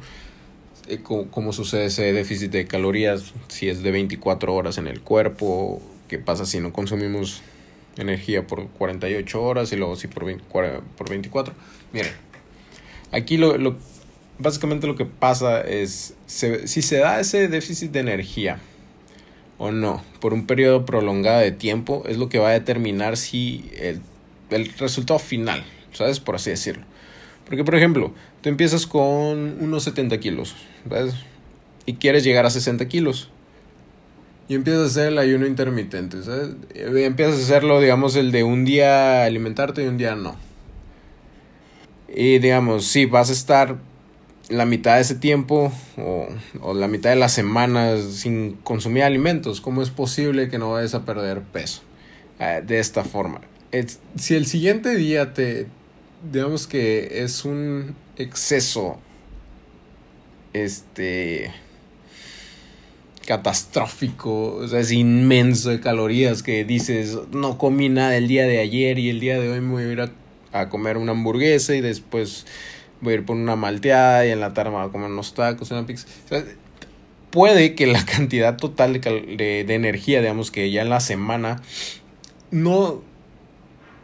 eh, 0.87 0.99
cómo, 1.03 1.53
sucede 1.53 1.85
ese 1.85 2.11
déficit 2.13 2.51
de 2.51 2.65
calorías 2.65 3.33
si 3.47 3.69
es 3.69 3.83
de 3.83 3.91
24 3.91 4.53
horas 4.53 4.79
en 4.79 4.87
el 4.87 5.01
cuerpo, 5.01 5.81
qué 6.07 6.17
pasa 6.17 6.47
si 6.47 6.59
no 6.59 6.73
consumimos 6.73 7.43
energía 7.97 8.45
por 8.47 8.67
48 8.69 9.41
horas 9.41 9.71
y 9.71 9.75
luego 9.75 9.95
si 9.95 10.07
por, 10.07 10.25
20, 10.25 10.43
por 10.45 11.09
24. 11.09 11.53
Miren, 11.91 12.11
aquí 13.11 13.37
lo, 13.37 13.57
lo 13.57 13.75
básicamente 14.39 14.87
lo 14.87 14.95
que 14.95 15.05
pasa 15.05 15.61
es, 15.61 16.15
si 16.25 16.81
se 16.81 16.97
da 16.97 17.19
ese 17.19 17.47
déficit 17.47 17.91
de 17.91 17.99
energía 17.99 18.59
o 19.57 19.71
no, 19.71 20.01
por 20.21 20.33
un 20.33 20.47
periodo 20.47 20.85
prolongado 20.85 21.41
de 21.41 21.51
tiempo, 21.51 22.03
es 22.07 22.17
lo 22.17 22.29
que 22.29 22.39
va 22.39 22.49
a 22.49 22.53
determinar 22.53 23.17
si 23.17 23.69
el, 23.77 24.01
el 24.49 24.73
resultado 24.77 25.19
final, 25.19 25.63
¿sabes? 25.91 26.19
Por 26.21 26.35
así 26.35 26.49
decirlo. 26.49 26.85
Porque, 27.45 27.63
por 27.63 27.75
ejemplo, 27.75 28.13
tú 28.41 28.49
empiezas 28.49 28.87
con 28.87 29.57
unos 29.61 29.83
70 29.83 30.19
kilos. 30.19 30.55
Y 31.85 31.95
quieres 31.95 32.23
llegar 32.23 32.45
a 32.45 32.49
60 32.49 32.87
kilos. 32.87 33.29
Y 34.49 34.55
empiezas 34.55 34.81
a 34.81 34.85
hacer 34.87 35.07
el 35.09 35.19
ayuno 35.19 35.45
intermitente, 35.45 36.23
¿sabes? 36.23 36.49
Empiezas 36.73 37.35
a 37.35 37.43
hacerlo, 37.43 37.79
digamos, 37.79 38.15
el 38.15 38.31
de 38.31 38.43
un 38.43 38.65
día 38.65 39.23
alimentarte 39.23 39.83
y 39.83 39.87
un 39.87 39.97
día 39.97 40.15
no. 40.15 40.35
Y 42.13 42.39
digamos, 42.39 42.85
sí, 42.85 43.05
vas 43.05 43.29
a 43.29 43.33
estar 43.33 43.77
la 44.49 44.65
mitad 44.65 44.95
de 44.95 45.01
ese 45.01 45.13
tiempo 45.13 45.71
o, 45.97 46.27
o, 46.61 46.73
la 46.73 46.87
mitad 46.87 47.11
de 47.11 47.15
las 47.15 47.31
semanas 47.31 48.01
sin 48.01 48.53
consumir 48.63 49.03
alimentos, 49.03 49.61
¿cómo 49.61 49.83
es 49.83 49.91
posible 49.91 50.49
que 50.49 50.57
no 50.57 50.71
vayas 50.71 50.95
a 50.95 51.05
perder 51.05 51.41
peso? 51.41 51.83
Uh, 52.39 52.65
de 52.65 52.79
esta 52.79 53.03
forma. 53.03 53.41
Si 54.15 54.33
el 54.33 54.47
siguiente 54.47 54.95
día 54.95 55.33
te, 55.33 55.67
digamos 56.31 56.65
que 56.65 57.21
es 57.23 57.45
un 57.45 57.95
exceso, 58.17 58.97
este, 60.53 61.51
catastrófico, 63.29 64.55
o 64.55 64.67
sea, 64.67 64.79
es 64.79 64.91
inmenso 64.91 65.69
de 65.69 65.79
calorías 65.79 66.41
que 66.41 66.65
dices, 66.65 67.15
no 67.31 67.59
comí 67.59 67.87
nada 67.87 68.17
el 68.17 68.27
día 68.27 68.47
de 68.47 68.57
ayer 68.57 68.97
y 68.97 69.11
el 69.11 69.19
día 69.19 69.39
de 69.39 69.51
hoy 69.51 69.61
me 69.61 69.71
voy 69.71 69.83
a 69.83 69.91
ir 69.91 70.01
a, 70.01 70.11
a 70.51 70.69
comer 70.69 70.97
una 70.97 71.11
hamburguesa 71.11 71.75
y 71.75 71.81
después 71.81 72.47
voy 73.01 73.13
a 73.13 73.15
ir 73.17 73.25
por 73.25 73.35
una 73.35 73.55
malteada 73.55 74.25
y 74.25 74.31
en 74.31 74.39
la 74.39 74.55
tarde 74.55 74.71
me 74.71 74.77
voy 74.77 74.87
a 74.87 74.91
comer 74.91 75.11
unos 75.11 75.35
tacos, 75.35 75.69
una 75.69 75.85
pizza. 75.85 76.07
O 76.25 76.27
sea, 76.27 76.43
puede 77.29 77.75
que 77.75 77.85
la 77.85 78.03
cantidad 78.03 78.57
total 78.57 78.93
de, 78.93 79.35
de, 79.37 79.63
de, 79.63 79.75
energía, 79.75 80.21
digamos 80.21 80.49
que 80.49 80.71
ya 80.71 80.81
en 80.81 80.89
la 80.89 80.99
semana, 80.99 81.61
no, 82.49 83.03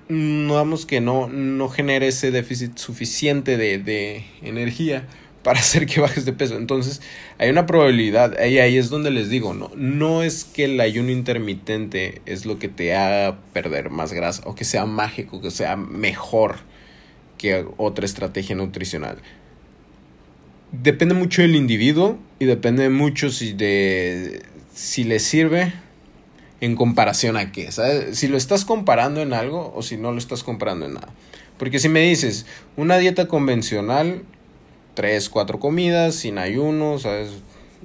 no 0.07 0.53
digamos 0.53 0.85
que 0.85 1.01
no, 1.01 1.29
no 1.29 1.67
genere 1.69 2.09
ese 2.09 2.29
déficit 2.29 2.77
suficiente 2.77 3.57
de, 3.57 3.79
de 3.79 4.23
energía 4.43 5.07
para 5.45 5.59
hacer 5.59 5.85
que 5.85 6.01
bajes 6.01 6.25
de 6.25 6.33
peso. 6.33 6.57
Entonces, 6.57 7.03
hay 7.37 7.51
una 7.51 7.67
probabilidad, 7.67 8.35
ahí, 8.39 8.57
ahí 8.57 8.77
es 8.77 8.89
donde 8.89 9.11
les 9.11 9.29
digo, 9.29 9.53
no, 9.53 9.69
no 9.75 10.23
es 10.23 10.43
que 10.43 10.65
el 10.65 10.81
ayuno 10.81 11.11
intermitente 11.11 12.23
es 12.25 12.47
lo 12.47 12.57
que 12.57 12.67
te 12.67 12.95
haga 12.95 13.37
perder 13.53 13.91
más 13.91 14.11
grasa 14.11 14.41
o 14.45 14.55
que 14.55 14.65
sea 14.65 14.87
mágico, 14.87 15.41
que 15.41 15.51
sea 15.51 15.75
mejor 15.75 16.55
que 17.37 17.63
otra 17.77 18.05
estrategia 18.05 18.55
nutricional. 18.55 19.19
Depende 20.71 21.13
mucho 21.13 21.43
del 21.43 21.55
individuo 21.55 22.17
y 22.39 22.45
depende 22.45 22.89
mucho 22.89 23.29
si, 23.29 23.53
de, 23.53 24.41
si 24.73 25.03
le 25.03 25.19
sirve 25.19 25.73
en 26.59 26.75
comparación 26.75 27.37
a 27.37 27.51
qué. 27.51 27.71
¿sabes? 27.71 28.17
Si 28.17 28.27
lo 28.27 28.37
estás 28.37 28.65
comparando 28.65 29.21
en 29.21 29.31
algo 29.31 29.71
o 29.75 29.83
si 29.83 29.95
no 29.95 30.11
lo 30.11 30.17
estás 30.17 30.41
comparando 30.41 30.87
en 30.87 30.95
nada. 30.95 31.09
Porque 31.59 31.77
si 31.77 31.87
me 31.87 32.01
dices 32.01 32.47
una 32.75 32.97
dieta 32.97 33.27
convencional, 33.27 34.23
tres, 34.95 35.29
cuatro 35.29 35.59
comidas, 35.59 36.15
sin 36.15 36.39
ayuno, 36.39 36.97
¿sabes? 36.97 37.29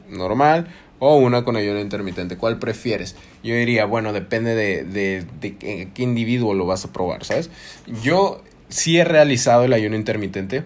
Normal, 0.08 0.68
o 0.98 1.16
una 1.16 1.44
con 1.44 1.56
ayuno 1.56 1.80
intermitente, 1.80 2.36
¿cuál 2.36 2.58
prefieres? 2.58 3.16
Yo 3.42 3.54
diría, 3.54 3.84
bueno, 3.84 4.12
depende 4.12 4.54
de, 4.54 4.84
de, 4.84 5.24
de 5.40 5.88
qué 5.92 6.02
individuo 6.02 6.54
lo 6.54 6.66
vas 6.66 6.84
a 6.84 6.92
probar, 6.92 7.24
¿sabes? 7.24 7.50
Yo 8.02 8.42
sí 8.68 8.98
he 8.98 9.04
realizado 9.04 9.64
el 9.64 9.72
ayuno 9.72 9.96
intermitente, 9.96 10.62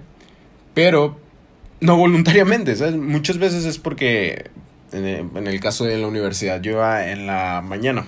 pero 0.75 1.19
no 1.81 1.97
voluntariamente, 1.97 2.77
¿sabes? 2.77 2.97
Muchas 2.97 3.39
veces 3.39 3.65
es 3.65 3.79
porque, 3.79 4.51
en 4.93 5.47
el 5.47 5.61
caso 5.61 5.85
de 5.85 5.99
la 5.99 6.07
universidad, 6.07 6.61
yo 6.61 6.73
iba 6.73 7.11
en 7.11 7.27
la 7.27 7.63
mañana. 7.63 8.07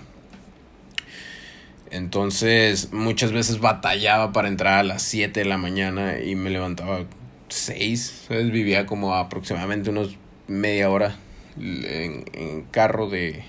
Entonces, 1.90 2.92
muchas 2.92 3.32
veces 3.32 3.60
batallaba 3.60 4.32
para 4.32 4.48
entrar 4.48 4.78
a 4.80 4.82
las 4.82 5.02
7 5.02 5.40
de 5.40 5.46
la 5.46 5.56
mañana 5.56 6.20
y 6.20 6.34
me 6.34 6.50
levantaba 6.50 7.04
6. 7.48 8.24
¿sabes? 8.28 8.50
Vivía 8.50 8.86
como 8.86 9.14
aproximadamente 9.14 9.90
unos 9.90 10.16
media 10.48 10.90
hora 10.90 11.16
en, 11.58 12.24
en 12.32 12.62
carro 12.70 13.08
de, 13.08 13.42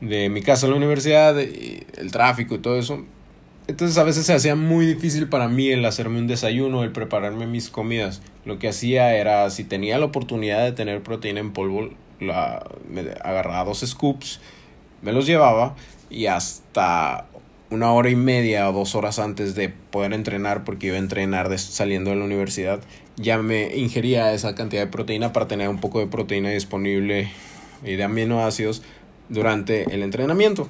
de 0.00 0.28
mi 0.28 0.42
casa 0.42 0.66
a 0.66 0.70
la 0.70 0.76
universidad, 0.76 1.38
el 1.38 2.10
tráfico 2.10 2.54
y 2.54 2.58
todo 2.58 2.78
eso. 2.78 3.04
Entonces 3.68 3.98
a 3.98 4.04
veces 4.04 4.26
se 4.26 4.32
hacía 4.32 4.54
muy 4.54 4.86
difícil 4.86 5.28
para 5.28 5.48
mí 5.48 5.68
el 5.70 5.84
hacerme 5.84 6.20
un 6.20 6.28
desayuno, 6.28 6.84
el 6.84 6.92
prepararme 6.92 7.46
mis 7.46 7.68
comidas. 7.68 8.22
Lo 8.44 8.58
que 8.58 8.68
hacía 8.68 9.16
era, 9.16 9.50
si 9.50 9.64
tenía 9.64 9.98
la 9.98 10.06
oportunidad 10.06 10.62
de 10.62 10.72
tener 10.72 11.02
proteína 11.02 11.40
en 11.40 11.52
polvo, 11.52 11.90
la, 12.20 12.64
me 12.88 13.00
agarraba 13.00 13.64
dos 13.64 13.80
scoops, 13.80 14.40
me 15.02 15.12
los 15.12 15.26
llevaba 15.26 15.74
y 16.10 16.26
hasta 16.26 17.26
una 17.70 17.92
hora 17.92 18.10
y 18.10 18.16
media 18.16 18.68
o 18.68 18.72
dos 18.72 18.94
horas 18.94 19.18
antes 19.18 19.54
de 19.54 19.68
poder 19.68 20.12
entrenar, 20.12 20.64
porque 20.64 20.88
iba 20.88 20.96
a 20.96 21.00
entrenar 21.00 21.48
de, 21.48 21.58
saliendo 21.58 22.10
de 22.10 22.16
la 22.16 22.24
universidad, 22.24 22.80
ya 23.16 23.38
me 23.38 23.76
ingería 23.76 24.32
esa 24.32 24.54
cantidad 24.54 24.82
de 24.82 24.90
proteína 24.90 25.32
para 25.32 25.48
tener 25.48 25.68
un 25.68 25.80
poco 25.80 25.98
de 25.98 26.06
proteína 26.06 26.50
disponible 26.50 27.30
y 27.84 27.96
de 27.96 28.04
aminoácidos 28.04 28.82
durante 29.28 29.92
el 29.94 30.02
entrenamiento 30.02 30.68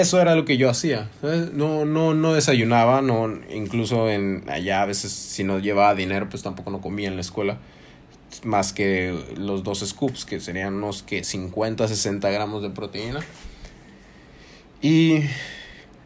eso 0.00 0.20
era 0.20 0.34
lo 0.34 0.44
que 0.44 0.56
yo 0.56 0.68
hacía. 0.68 1.08
No, 1.52 1.84
no, 1.84 2.14
no 2.14 2.34
desayunaba, 2.34 3.02
no, 3.02 3.32
incluso 3.50 4.10
en 4.10 4.44
allá 4.48 4.82
a 4.82 4.86
veces 4.86 5.12
si 5.12 5.44
no 5.44 5.58
llevaba 5.58 5.94
dinero, 5.94 6.28
pues 6.28 6.42
tampoco 6.42 6.70
no 6.70 6.80
comía 6.80 7.08
en 7.08 7.14
la 7.14 7.22
escuela. 7.22 7.58
Más 8.44 8.72
que 8.72 9.18
los 9.36 9.64
dos 9.64 9.80
scoops, 9.80 10.24
que 10.24 10.40
serían 10.40 10.74
unos 10.74 11.02
que 11.02 11.24
50, 11.24 11.88
60 11.88 12.30
gramos 12.30 12.62
de 12.62 12.70
proteína. 12.70 13.20
Y 14.82 15.20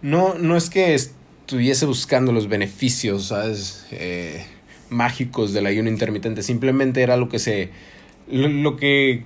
no, 0.02 0.34
no 0.34 0.56
es 0.56 0.70
que 0.70 0.94
estuviese 0.94 1.86
buscando 1.86 2.32
los 2.32 2.48
beneficios, 2.48 3.26
¿sabes? 3.26 3.86
Eh, 3.90 4.44
mágicos 4.88 5.52
del 5.52 5.66
ayuno 5.66 5.88
intermitente. 5.88 6.42
Simplemente 6.42 7.02
era 7.02 7.16
lo 7.16 7.28
que 7.28 7.38
se. 7.38 7.70
lo 8.28 8.76
que 8.76 9.24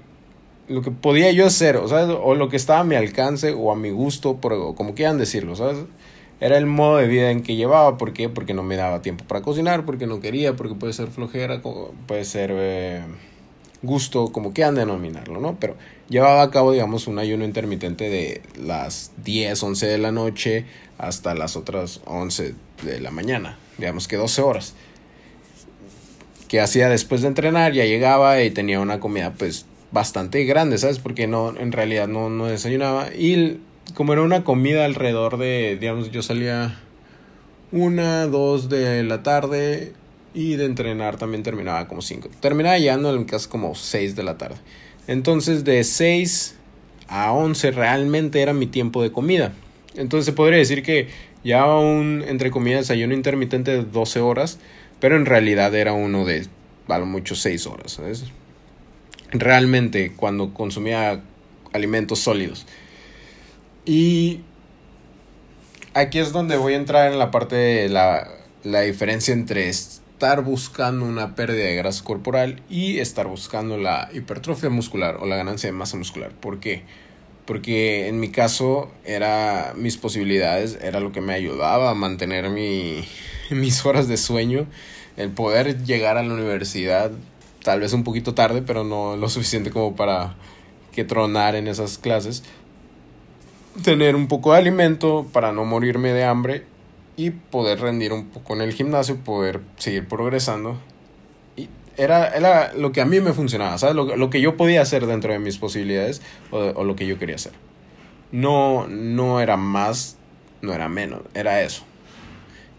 lo 0.69 0.83
que 0.83 0.91
podía 0.91 1.31
yo 1.33 1.47
hacer, 1.47 1.77
o, 1.77 1.89
sea, 1.89 2.07
o 2.07 2.35
lo 2.35 2.49
que 2.49 2.57
estaba 2.57 2.81
a 2.81 2.85
mi 2.85 2.95
alcance 2.95 3.53
o 3.53 3.71
a 3.71 3.77
mi 3.77 3.91
gusto, 3.91 4.37
por, 4.37 4.75
como 4.75 4.95
quieran 4.95 5.19
decirlo, 5.19 5.57
¿sabes? 5.57 5.79
Era 6.41 6.59
el 6.59 6.67
modo 6.67 6.97
de 6.97 7.07
vida 7.07 7.31
en 7.31 7.43
que 7.43 7.57
llevaba, 7.57 7.97
¿por 7.97 8.13
qué? 8.13 8.29
Porque 8.29 8.55
no 8.55 8.63
me 8.63 8.77
daba 8.77 9.03
tiempo 9.03 9.25
para 9.25 9.43
cocinar, 9.43 9.85
porque 9.85 10.07
no 10.07 10.21
quería, 10.21 10.57
porque 10.57 10.75
puede 10.75 10.93
ser 10.93 11.09
flojera, 11.09 11.61
puede 12.07 12.25
ser 12.25 12.51
eh, 12.55 13.03
gusto, 13.85 14.33
como 14.33 14.53
quieran 14.53 14.75
denominarlo, 14.75 15.41
¿no? 15.41 15.57
Pero 15.59 15.77
llevaba 16.09 16.43
a 16.43 16.51
cabo, 16.51 16.73
digamos, 16.73 17.07
un 17.07 17.19
ayuno 17.19 17.45
intermitente 17.45 18.09
de 18.09 18.43
las 18.61 19.13
10, 19.25 19.63
11 19.63 19.87
de 19.87 19.99
la 19.99 20.13
noche 20.13 20.65
hasta 20.99 21.35
las 21.35 21.57
otras 21.57 22.01
11 22.07 22.55
de 22.85 23.01
la 23.01 23.11
mañana, 23.11 23.59
digamos 23.79 24.09
que 24.09 24.17
12 24.17 24.43
horas. 24.43 24.75
Que 26.49 26.61
hacía 26.61 26.89
después 26.89 27.23
de 27.23 27.29
entrenar, 27.29 27.73
ya 27.73 27.85
llegaba 27.85 28.41
y 28.43 28.51
tenía 28.51 28.81
una 28.81 29.01
comida 29.01 29.33
pues 29.33 29.67
bastante 29.91 30.45
grande, 30.45 30.79
¿sabes? 30.79 30.99
Porque 30.99 31.27
no, 31.27 31.57
en 31.57 31.73
realidad 31.73 32.09
no, 32.09 32.29
no 32.29 32.47
desayunaba. 32.47 33.15
Y 33.15 33.61
como 33.95 34.13
era 34.13 34.23
una 34.23 34.45
comida 34.45 34.85
alrededor 34.85 35.39
de, 35.39 35.77
digamos, 35.81 36.11
yo 36.11 36.23
salía 36.23 36.81
una, 37.73 38.27
dos 38.27 38.69
de 38.69 39.03
la 39.03 39.23
tarde 39.23 39.93
y 40.35 40.57
de 40.57 40.65
entrenar 40.65 41.17
también 41.17 41.43
terminaba 41.43 41.87
como 41.89 42.03
cinco. 42.03 42.29
Terminaba 42.41 42.77
llegando 42.77 43.15
en 43.15 43.25
casa 43.25 43.49
como 43.49 43.75
seis 43.75 44.17
de 44.17 44.25
la 44.25 44.37
tarde. 44.37 44.57
Entonces 45.07 45.65
de 45.65 45.83
seis 45.85 46.57
a 47.09 47.33
once 47.33 47.71
realmente 47.71 48.43
era 48.43 48.53
mi 48.53 48.67
tiempo 48.67 49.03
de 49.03 49.13
comida. 49.13 49.53
Entonces 49.95 50.27
se 50.27 50.33
podría 50.33 50.59
decir 50.59 50.83
que 50.83 51.09
ya 51.45 51.67
un, 51.67 52.25
entre 52.27 52.51
comillas, 52.51 52.81
desayuno 52.81 53.15
intermitente 53.15 53.71
de 53.71 53.85
12 53.85 54.21
horas, 54.21 54.59
pero 54.99 55.17
en 55.17 55.27
realidad 55.27 55.75
era 55.75 55.93
uno 55.93 56.25
de, 56.25 56.47
a 56.89 56.99
lo 56.99 57.07
mucho, 57.07 57.37
6 57.37 57.67
horas, 57.67 58.01
realmente 59.31 60.13
cuando 60.17 60.55
consumía 60.55 61.23
alimentos 61.73 62.21
sólidos. 62.21 62.67
Y 63.85 64.41
aquí 65.93 66.19
es 66.19 66.33
donde 66.33 66.57
voy 66.57 66.73
a 66.73 66.77
entrar 66.77 67.13
en 67.13 67.19
la 67.19 67.31
parte 67.31 67.57
de 67.57 67.89
la, 67.91 68.29
la 68.63 68.81
diferencia 68.81 69.35
entre 69.35 69.69
estar 70.15 70.45
buscando 70.45 71.05
una 71.05 71.35
pérdida 71.35 71.65
de 71.65 71.75
grasa 71.75 72.05
corporal 72.05 72.63
y 72.71 73.01
estar 73.01 73.27
buscando 73.27 73.77
la 73.79 74.09
hipertrofia 74.15 74.71
muscular 74.71 75.17
o 75.21 75.27
la 75.27 75.35
ganancia 75.35 75.69
de 75.69 75.73
masa 75.73 75.97
muscular. 75.97 76.31
¿Por 76.31 76.61
qué? 76.61 76.85
Porque 77.47 78.07
en 78.07 78.21
mi 78.21 78.31
caso 78.31 78.93
era 79.05 79.75
mis 79.77 79.97
posibilidades, 79.97 80.79
era 80.81 81.01
lo 81.01 81.11
que 81.11 81.21
me 81.21 81.35
ayudaba 81.35 81.91
a 81.91 81.95
mantener 81.95 82.49
mi, 82.49 83.05
mis 83.51 83.85
horas 83.85 84.07
de 84.07 84.17
sueño, 84.17 84.67
el 85.17 85.31
poder 85.31 85.83
llegar 85.85 86.17
a 86.17 86.23
la 86.23 86.33
universidad 86.33 87.11
tal 87.65 87.81
vez 87.81 87.93
un 87.93 88.05
poquito 88.05 88.35
tarde, 88.35 88.63
pero 88.63 88.85
no 88.85 89.17
lo 89.17 89.29
suficiente 89.29 89.73
como 89.73 89.97
para 89.97 90.37
que 90.93 91.03
tronar 91.03 91.57
en 91.57 91.67
esas 91.67 91.99
clases. 91.99 92.45
Tener 93.83 94.15
un 94.15 94.29
poco 94.29 94.53
de 94.53 94.59
alimento 94.59 95.27
para 95.33 95.51
no 95.51 95.65
morirme 95.65 96.13
de 96.13 96.23
hambre 96.23 96.74
y 97.17 97.31
poder 97.31 97.81
rendir 97.81 98.13
un 98.13 98.27
poco 98.27 98.55
en 98.55 98.63
el 98.63 98.73
gimnasio, 98.73 99.17
poder 99.17 99.61
seguir 99.77 100.09
progresando. 100.09 100.79
Y 101.57 101.69
era, 101.97 102.29
era 102.29 102.73
lo 102.75 102.93
que 102.93 103.01
a 103.01 103.05
mí 103.05 103.21
me 103.21 103.33
funcionaba, 103.33 103.79
¿sabes? 103.79 103.95
Lo, 103.95 104.17
lo 104.17 104.31
que 104.31 104.41
yo 104.41 104.57
podía 104.57 104.83
hacer 104.83 105.07
dentro 105.07 105.33
de 105.33 105.39
mis 105.39 105.59
posibilidades 105.59 106.23
o, 106.51 106.59
o, 106.59 106.85
lo 106.85 106.97
que 106.97 107.07
yo 107.07 107.19
quería 107.19 107.37
hacer. 107.37 107.53
No, 108.33 108.89
no 108.89 109.41
era 109.41 109.57
más, 109.57 110.17
no 110.61 110.73
era 110.73 110.89
menos, 110.89 111.23
era 111.35 111.63
eso. 111.63 111.85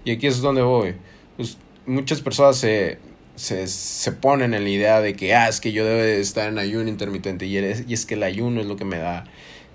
Y 0.04 0.12
aquí 0.12 0.28
es 0.28 0.42
donde 0.42 0.62
voy. 0.62 0.96
Pues, 1.38 1.58
muchas 1.86 2.22
personas 2.22 2.58
se 2.58 3.00
se, 3.36 3.68
se 3.68 4.12
ponen 4.12 4.54
en 4.54 4.64
la 4.64 4.70
idea 4.70 5.02
de 5.02 5.16
que, 5.16 5.36
ah, 5.36 5.48
es 5.48 5.60
que 5.60 5.72
yo 5.72 5.86
debo 5.86 6.02
de 6.02 6.20
estar 6.20 6.48
en 6.50 6.58
ayuno 6.58 6.90
intermitente 6.90 7.46
y, 7.46 7.58
y 7.58 7.94
es 7.94 8.06
que 8.06 8.16
el 8.16 8.24
ayuno 8.24 8.62
es 8.62 8.68
lo 8.68 8.76
que 8.78 8.86
me 8.86 8.98
da 8.98 9.26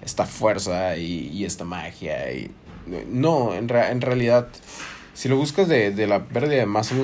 esta 0.02 0.24
fuerza 0.24 0.96
y, 0.96 1.28
y 1.28 1.44
esta 1.44 1.64
magia. 1.64 2.32
Y, 2.32 2.50
no, 3.10 3.54
en, 3.54 3.70
en 3.70 4.00
realidad, 4.00 4.48
si 5.14 5.28
lo 5.28 5.36
buscas 5.36 5.68
de, 5.68 5.90
de 5.90 6.06
la 6.06 6.24
pérdida 6.26 6.60
de 6.60 6.66
masa, 6.66 6.94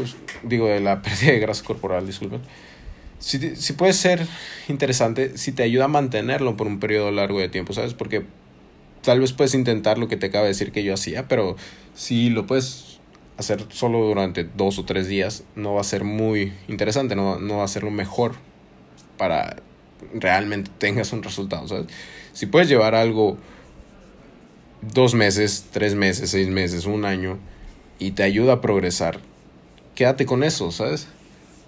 digo, 0.42 0.66
de 0.66 0.81
la 0.81 1.03
pérdida 1.03 1.33
de 1.33 1.38
grasa 1.40 1.64
corporal, 1.64 2.07
disculpen, 2.07 2.40
si, 3.18 3.57
si 3.57 3.72
puede 3.72 3.92
ser 3.92 4.27
interesante, 4.68 5.38
si 5.38 5.53
te 5.53 5.62
ayuda 5.62 5.85
a 5.85 5.88
mantenerlo 5.88 6.57
por 6.57 6.66
un 6.66 6.81
periodo 6.81 7.11
largo 7.11 7.40
de 7.40 7.49
tiempo, 7.49 7.72
¿sabes? 7.72 7.94
Porque 7.94 8.25
tal 9.03 9.20
vez 9.20 9.33
puedes 9.33 9.55
intentar 9.55 9.99
lo 9.99 10.09
que 10.09 10.16
te 10.16 10.27
acabo 10.27 10.44
de 10.44 10.51
decir 10.51 10.72
que 10.72 10.85
yo 10.85 10.92
hacía, 10.92 11.29
pero 11.29 11.57
si 11.94 12.29
lo 12.29 12.46
puedes 12.46 12.99
hacer 13.38 13.64
solo 13.70 14.01
durante 14.01 14.44
dos 14.44 14.79
o 14.79 14.85
tres 14.85 15.09
días 15.09 15.44
no 15.55 15.75
va 15.75 15.83
a 15.83 15.85
ser 15.85 16.05
muy 16.05 16.53
interesante, 16.68 17.16
no, 17.16 17.38
no 17.38 17.59
va 17.59 17.64
a 17.64 17.68
ser 17.68 17.83
lo 17.83 17.90
mejor 17.90 18.35
para 19.16 19.57
realmente 20.14 20.70
tengas 20.79 21.12
un 21.12 21.22
resultado. 21.22 21.66
¿sabes? 21.68 21.87
Si 22.33 22.46
puedes 22.46 22.68
llevar 22.68 22.94
algo 22.94 23.38
dos 24.92 25.14
meses, 25.14 25.66
tres 25.72 25.94
meses, 25.94 26.31
seis 26.31 26.49
meses, 26.49 26.87
un 26.87 27.05
año 27.05 27.38
y 27.99 28.12
te 28.12 28.22
ayuda 28.22 28.55
a 28.55 28.61
progresar, 28.61 29.20
quédate 29.94 30.27
con 30.27 30.44
eso, 30.44 30.70
¿sabes? 30.70 31.09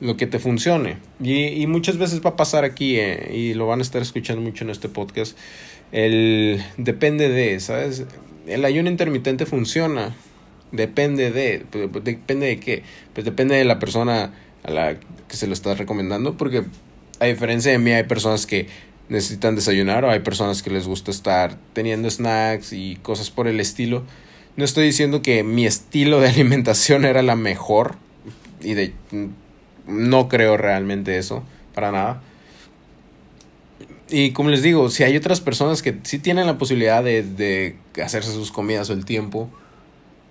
Lo 0.00 0.16
que 0.16 0.26
te 0.26 0.38
funcione. 0.38 0.98
Y, 1.22 1.46
y 1.46 1.66
muchas 1.66 1.96
veces 1.96 2.20
va 2.24 2.30
a 2.30 2.36
pasar 2.36 2.64
aquí, 2.64 2.96
eh, 2.96 3.32
y 3.34 3.54
lo 3.54 3.66
van 3.66 3.80
a 3.80 3.82
estar 3.82 4.02
escuchando 4.02 4.42
mucho 4.42 4.64
en 4.64 4.70
este 4.70 4.88
podcast, 4.88 5.36
el 5.92 6.62
depende 6.76 7.28
de, 7.28 7.58
¿sabes? 7.60 8.04
El 8.46 8.64
ayuno 8.64 8.90
intermitente 8.90 9.46
funciona, 9.46 10.14
Depende 10.70 11.30
de, 11.30 11.64
pues, 11.70 12.04
depende 12.04 12.46
de 12.46 12.60
qué, 12.60 12.82
pues 13.14 13.24
depende 13.24 13.54
de 13.54 13.64
la 13.64 13.78
persona 13.78 14.34
a 14.62 14.70
la 14.70 14.96
que 15.28 15.36
se 15.36 15.46
lo 15.46 15.54
estás 15.54 15.78
recomendando, 15.78 16.36
porque 16.36 16.64
a 17.20 17.24
diferencia 17.24 17.72
de 17.72 17.78
mí 17.78 17.90
hay 17.92 18.04
personas 18.04 18.44
que 18.44 18.66
necesitan 19.08 19.54
desayunar 19.54 20.04
o 20.04 20.10
hay 20.10 20.20
personas 20.20 20.62
que 20.62 20.70
les 20.70 20.86
gusta 20.86 21.10
estar 21.10 21.56
teniendo 21.72 22.10
snacks 22.10 22.72
y 22.72 22.96
cosas 22.96 23.30
por 23.30 23.48
el 23.48 23.60
estilo. 23.60 24.04
No 24.56 24.64
estoy 24.64 24.84
diciendo 24.86 25.22
que 25.22 25.44
mi 25.44 25.66
estilo 25.66 26.20
de 26.20 26.28
alimentación 26.30 27.04
era 27.04 27.22
la 27.22 27.36
mejor 27.36 27.96
y 28.60 28.74
de 28.74 28.92
no 29.86 30.28
creo 30.28 30.56
realmente 30.56 31.16
eso 31.18 31.42
para 31.74 31.92
nada. 31.92 32.22
Y 34.10 34.32
como 34.32 34.48
les 34.48 34.62
digo, 34.62 34.88
si 34.88 35.04
hay 35.04 35.16
otras 35.16 35.40
personas 35.40 35.82
que 35.82 35.98
sí 36.02 36.18
tienen 36.18 36.46
la 36.46 36.56
posibilidad 36.56 37.04
de, 37.04 37.22
de 37.22 37.76
hacerse 38.02 38.32
sus 38.32 38.50
comidas 38.50 38.88
o 38.88 38.94
el 38.94 39.04
tiempo, 39.04 39.50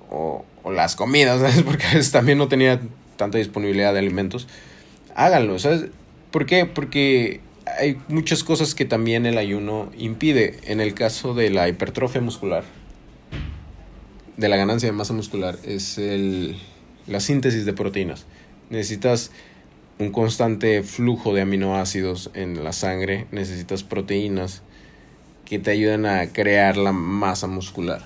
o, 0.09 0.45
las 0.71 0.95
comidas, 0.95 1.39
¿sabes? 1.41 1.63
Porque 1.63 1.85
también 2.11 2.37
no 2.37 2.47
tenía 2.47 2.79
tanta 3.15 3.37
disponibilidad 3.37 3.93
de 3.93 3.99
alimentos, 3.99 4.47
háganlo, 5.15 5.59
¿sabes? 5.59 5.85
¿Por 6.31 6.45
qué? 6.45 6.65
Porque 6.65 7.39
hay 7.77 7.97
muchas 8.07 8.43
cosas 8.43 8.75
que 8.75 8.85
también 8.85 9.25
el 9.25 9.37
ayuno 9.37 9.91
impide. 9.97 10.59
En 10.63 10.79
el 10.79 10.93
caso 10.93 11.33
de 11.33 11.49
la 11.49 11.67
hipertrofia 11.67 12.21
muscular, 12.21 12.63
de 14.37 14.49
la 14.49 14.57
ganancia 14.57 14.87
de 14.87 14.93
masa 14.93 15.13
muscular, 15.13 15.57
es 15.63 15.97
el, 15.97 16.57
la 17.07 17.19
síntesis 17.19 17.65
de 17.65 17.73
proteínas. 17.73 18.25
Necesitas 18.69 19.31
un 19.99 20.11
constante 20.11 20.83
flujo 20.83 21.33
de 21.33 21.41
aminoácidos 21.41 22.29
en 22.33 22.63
la 22.63 22.73
sangre, 22.73 23.25
necesitas 23.31 23.83
proteínas 23.83 24.61
que 25.45 25.59
te 25.59 25.71
ayuden 25.71 26.05
a 26.05 26.27
crear 26.33 26.77
la 26.77 26.91
masa 26.91 27.47
muscular. 27.47 28.05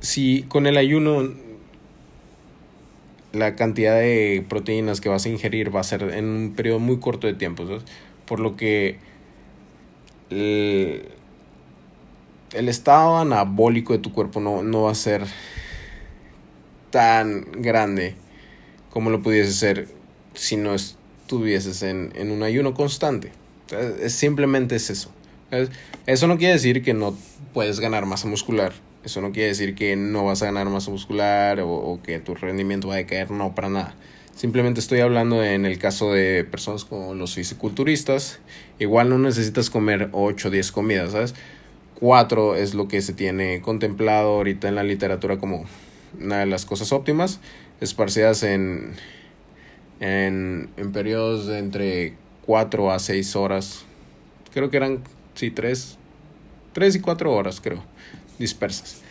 si 0.00 0.44
con 0.44 0.66
el 0.66 0.76
ayuno 0.76 1.32
la 3.32 3.56
cantidad 3.56 3.98
de 3.98 4.44
proteínas 4.48 5.00
que 5.00 5.08
vas 5.08 5.26
a 5.26 5.28
ingerir 5.28 5.74
va 5.74 5.80
a 5.80 5.84
ser 5.84 6.02
en 6.02 6.26
un 6.26 6.52
periodo 6.54 6.78
muy 6.78 6.98
corto 6.98 7.26
de 7.26 7.34
tiempo, 7.34 7.64
por 8.26 8.40
lo 8.40 8.56
que 8.56 8.98
el 10.30 11.08
estado 12.68 13.18
anabólico 13.18 13.92
de 13.92 13.98
tu 13.98 14.12
cuerpo 14.12 14.40
no, 14.40 14.62
no 14.62 14.82
va 14.82 14.92
a 14.92 14.94
ser 14.94 15.24
tan 16.90 17.46
grande 17.52 18.14
como 18.90 19.10
lo 19.10 19.22
pudiese 19.22 19.52
ser 19.52 19.88
si 20.34 20.56
no 20.56 20.74
estuvieses 20.74 21.82
en, 21.82 22.12
en 22.14 22.30
un 22.30 22.42
ayuno 22.42 22.74
constante. 22.74 23.32
Simplemente 24.08 24.76
es 24.76 24.90
eso. 24.90 25.10
Eso 26.06 26.26
no 26.26 26.36
quiere 26.36 26.54
decir 26.54 26.82
que 26.82 26.94
no 26.94 27.16
puedes 27.54 27.80
ganar 27.80 28.06
masa 28.06 28.28
muscular. 28.28 28.72
Eso 29.04 29.20
no 29.20 29.32
quiere 29.32 29.48
decir 29.48 29.74
que 29.74 29.96
no 29.96 30.24
vas 30.24 30.42
a 30.42 30.46
ganar 30.46 30.68
masa 30.68 30.90
muscular 30.90 31.60
o, 31.60 31.98
que 32.02 32.20
tu 32.20 32.34
rendimiento 32.34 32.88
va 32.88 32.94
a 32.94 32.98
decaer. 32.98 33.30
No, 33.30 33.54
para 33.54 33.68
nada. 33.68 33.94
Simplemente 34.34 34.80
estoy 34.80 35.00
hablando 35.00 35.42
en 35.44 35.66
el 35.66 35.78
caso 35.78 36.12
de 36.12 36.44
personas 36.44 36.84
como 36.84 37.14
los 37.14 37.34
fisiculturistas. 37.34 38.40
Igual 38.78 39.08
no 39.08 39.18
necesitas 39.18 39.70
comer 39.70 40.08
8 40.12 40.48
o 40.48 40.50
10 40.50 40.72
comidas, 40.72 41.12
¿sabes? 41.12 41.34
4 42.00 42.56
es 42.56 42.74
lo 42.74 42.88
que 42.88 43.02
se 43.02 43.12
tiene 43.12 43.60
contemplado 43.60 44.30
ahorita 44.30 44.68
en 44.68 44.74
la 44.74 44.82
literatura 44.82 45.38
como 45.38 45.66
una 46.20 46.40
de 46.40 46.46
las 46.46 46.64
cosas 46.64 46.92
óptimas, 46.92 47.40
esparcidas 47.80 48.42
en, 48.42 48.92
en, 50.00 50.70
en 50.76 50.92
periodos 50.92 51.46
de 51.46 51.58
entre 51.58 52.14
4 52.46 52.90
a 52.90 52.98
6 52.98 53.36
horas. 53.36 53.84
Creo 54.52 54.70
que 54.70 54.76
eran, 54.76 55.02
sí, 55.34 55.50
3, 55.50 55.98
3 56.72 56.96
y 56.96 57.00
4 57.00 57.32
horas, 57.32 57.60
creo, 57.60 57.82
dispersas. 58.38 59.02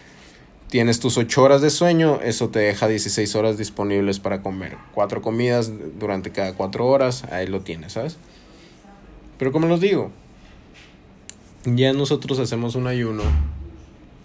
Tienes 0.69 1.01
tus 1.01 1.17
8 1.17 1.43
horas 1.43 1.61
de 1.61 1.69
sueño, 1.69 2.21
eso 2.23 2.49
te 2.49 2.59
deja 2.59 2.87
16 2.87 3.35
horas 3.35 3.57
disponibles 3.57 4.19
para 4.19 4.41
comer. 4.41 4.77
Cuatro 4.93 5.21
comidas 5.21 5.71
durante 5.99 6.31
cada 6.31 6.53
4 6.53 6.87
horas, 6.87 7.25
ahí 7.25 7.47
lo 7.47 7.59
tienes, 7.59 7.93
¿sabes? 7.93 8.17
Pero 9.37 9.51
como 9.51 9.67
los 9.67 9.81
digo, 9.81 10.11
ya 11.65 11.91
nosotros 11.91 12.39
hacemos 12.39 12.75
un 12.75 12.87
ayuno 12.87 13.23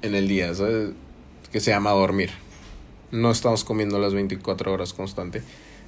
en 0.02 0.14
el 0.14 0.28
día, 0.28 0.54
¿sabes? 0.54 0.90
Que 1.50 1.58
se 1.58 1.72
llama 1.72 1.90
dormir. 1.90 2.30
No 3.10 3.30
estamos 3.30 3.64
comiendo 3.64 3.98
las 3.98 4.14
24 4.14 4.72
horas 4.72 4.92
constante. 4.92 5.42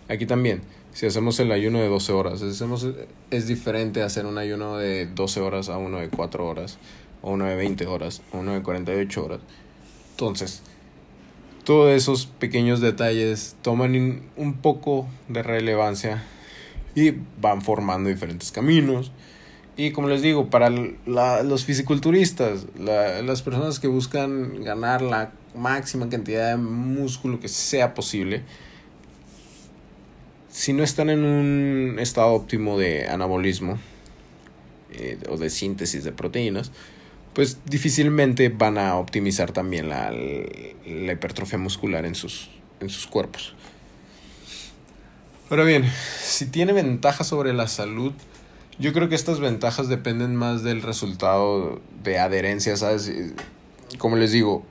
Aquí 0.09 0.27
también, 0.27 0.63
si 0.93 1.07
hacemos 1.07 1.39
el 1.41 1.53
ayuno 1.53 1.79
de 1.79 1.89
12 1.89 2.13
horas, 2.13 2.43
hacemos, 2.43 2.87
es 3.31 3.47
diferente 3.47 4.03
hacer 4.03 4.27
un 4.27 4.39
ayuno 4.39 4.77
de 4.79 5.07
12 5.07 5.41
horas 5.41 5.69
a 5.69 5.79
uno 5.79 5.99
de 5.99 6.09
4 6.09 6.47
horas, 6.47 6.79
o 7.23 7.33
uno 7.33 7.45
de 7.45 7.57
20 7.57 7.87
horas, 7.87 8.23
o 8.33 8.39
uno 8.39 8.53
de 8.53 8.63
48 8.63 9.25
horas. 9.25 9.41
Entonces, 10.11 10.63
todos 11.65 11.91
esos 11.91 12.27
pequeños 12.27 12.81
detalles 12.81 13.57
toman 13.63 14.23
un 14.37 14.55
poco 14.55 15.07
de 15.29 15.43
relevancia 15.43 16.25
y 16.95 17.13
van 17.41 17.63
formando 17.63 18.09
diferentes 18.09 18.51
caminos. 18.51 19.13
Y 19.77 19.93
como 19.93 20.09
les 20.09 20.23
digo, 20.23 20.51
para 20.51 20.71
los 20.71 21.65
fisiculturistas, 21.65 22.67
las 22.77 23.43
personas 23.43 23.79
que 23.79 23.87
buscan 23.87 24.65
ganar 24.65 25.03
la 25.03 25.31
máxima 25.55 26.09
cantidad 26.09 26.51
de 26.51 26.57
músculo 26.57 27.39
que 27.39 27.49
sea 27.49 27.95
posible, 27.95 28.43
si 30.51 30.73
no 30.73 30.83
están 30.83 31.11
en 31.11 31.23
un 31.23 31.99
estado 32.01 32.29
óptimo 32.29 32.77
de 32.77 33.07
anabolismo 33.07 33.79
eh, 34.91 35.19
o 35.29 35.37
de 35.37 35.51
síntesis 35.51 36.03
de 36.03 36.11
proteínas, 36.11 36.73
pues 37.39 37.59
difícilmente 37.67 38.49
van 38.49 38.79
a 38.79 38.97
optimizar 38.97 39.53
también 39.53 39.89
la, 39.89 40.11
la 40.11 41.13
hipertrofia 41.13 41.57
muscular 41.57 42.05
en 42.05 42.17
sus, 42.17 42.51
en 42.81 42.89
sus 42.91 43.07
cuerpos. 43.07 43.55
Ahora 45.49 45.63
bien, 45.63 45.89
si 46.21 46.47
tiene 46.47 46.73
ventajas 46.73 47.29
sobre 47.29 47.53
la 47.53 47.69
salud, 47.69 48.13
yo 48.81 48.93
creo 48.93 49.09
que 49.09 49.15
estas 49.15 49.39
ventajas 49.39 49.87
dependen 49.87 50.35
más 50.35 50.65
del 50.65 50.83
resultado 50.83 51.81
de 52.03 52.19
adherencia, 52.19 52.77
¿sabes? 52.77 53.09
Como 53.99 54.17
les 54.17 54.33
digo, 54.33 54.67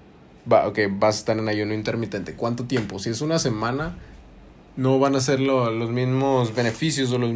va, 0.52 0.68
okay, 0.68 0.88
vas 0.92 1.16
a 1.16 1.20
estar 1.20 1.38
en 1.38 1.48
ayuno 1.48 1.74
intermitente. 1.74 2.34
¿Cuánto 2.34 2.66
tiempo? 2.66 3.00
Si 3.00 3.10
es 3.10 3.22
una 3.22 3.40
semana, 3.40 3.96
no 4.78 5.00
van 5.00 5.16
a 5.16 5.20
ser 5.20 5.40
los 5.40 5.90
mismos 5.90 6.54
beneficios 6.54 7.12
o 7.12 7.18
los 7.18 7.34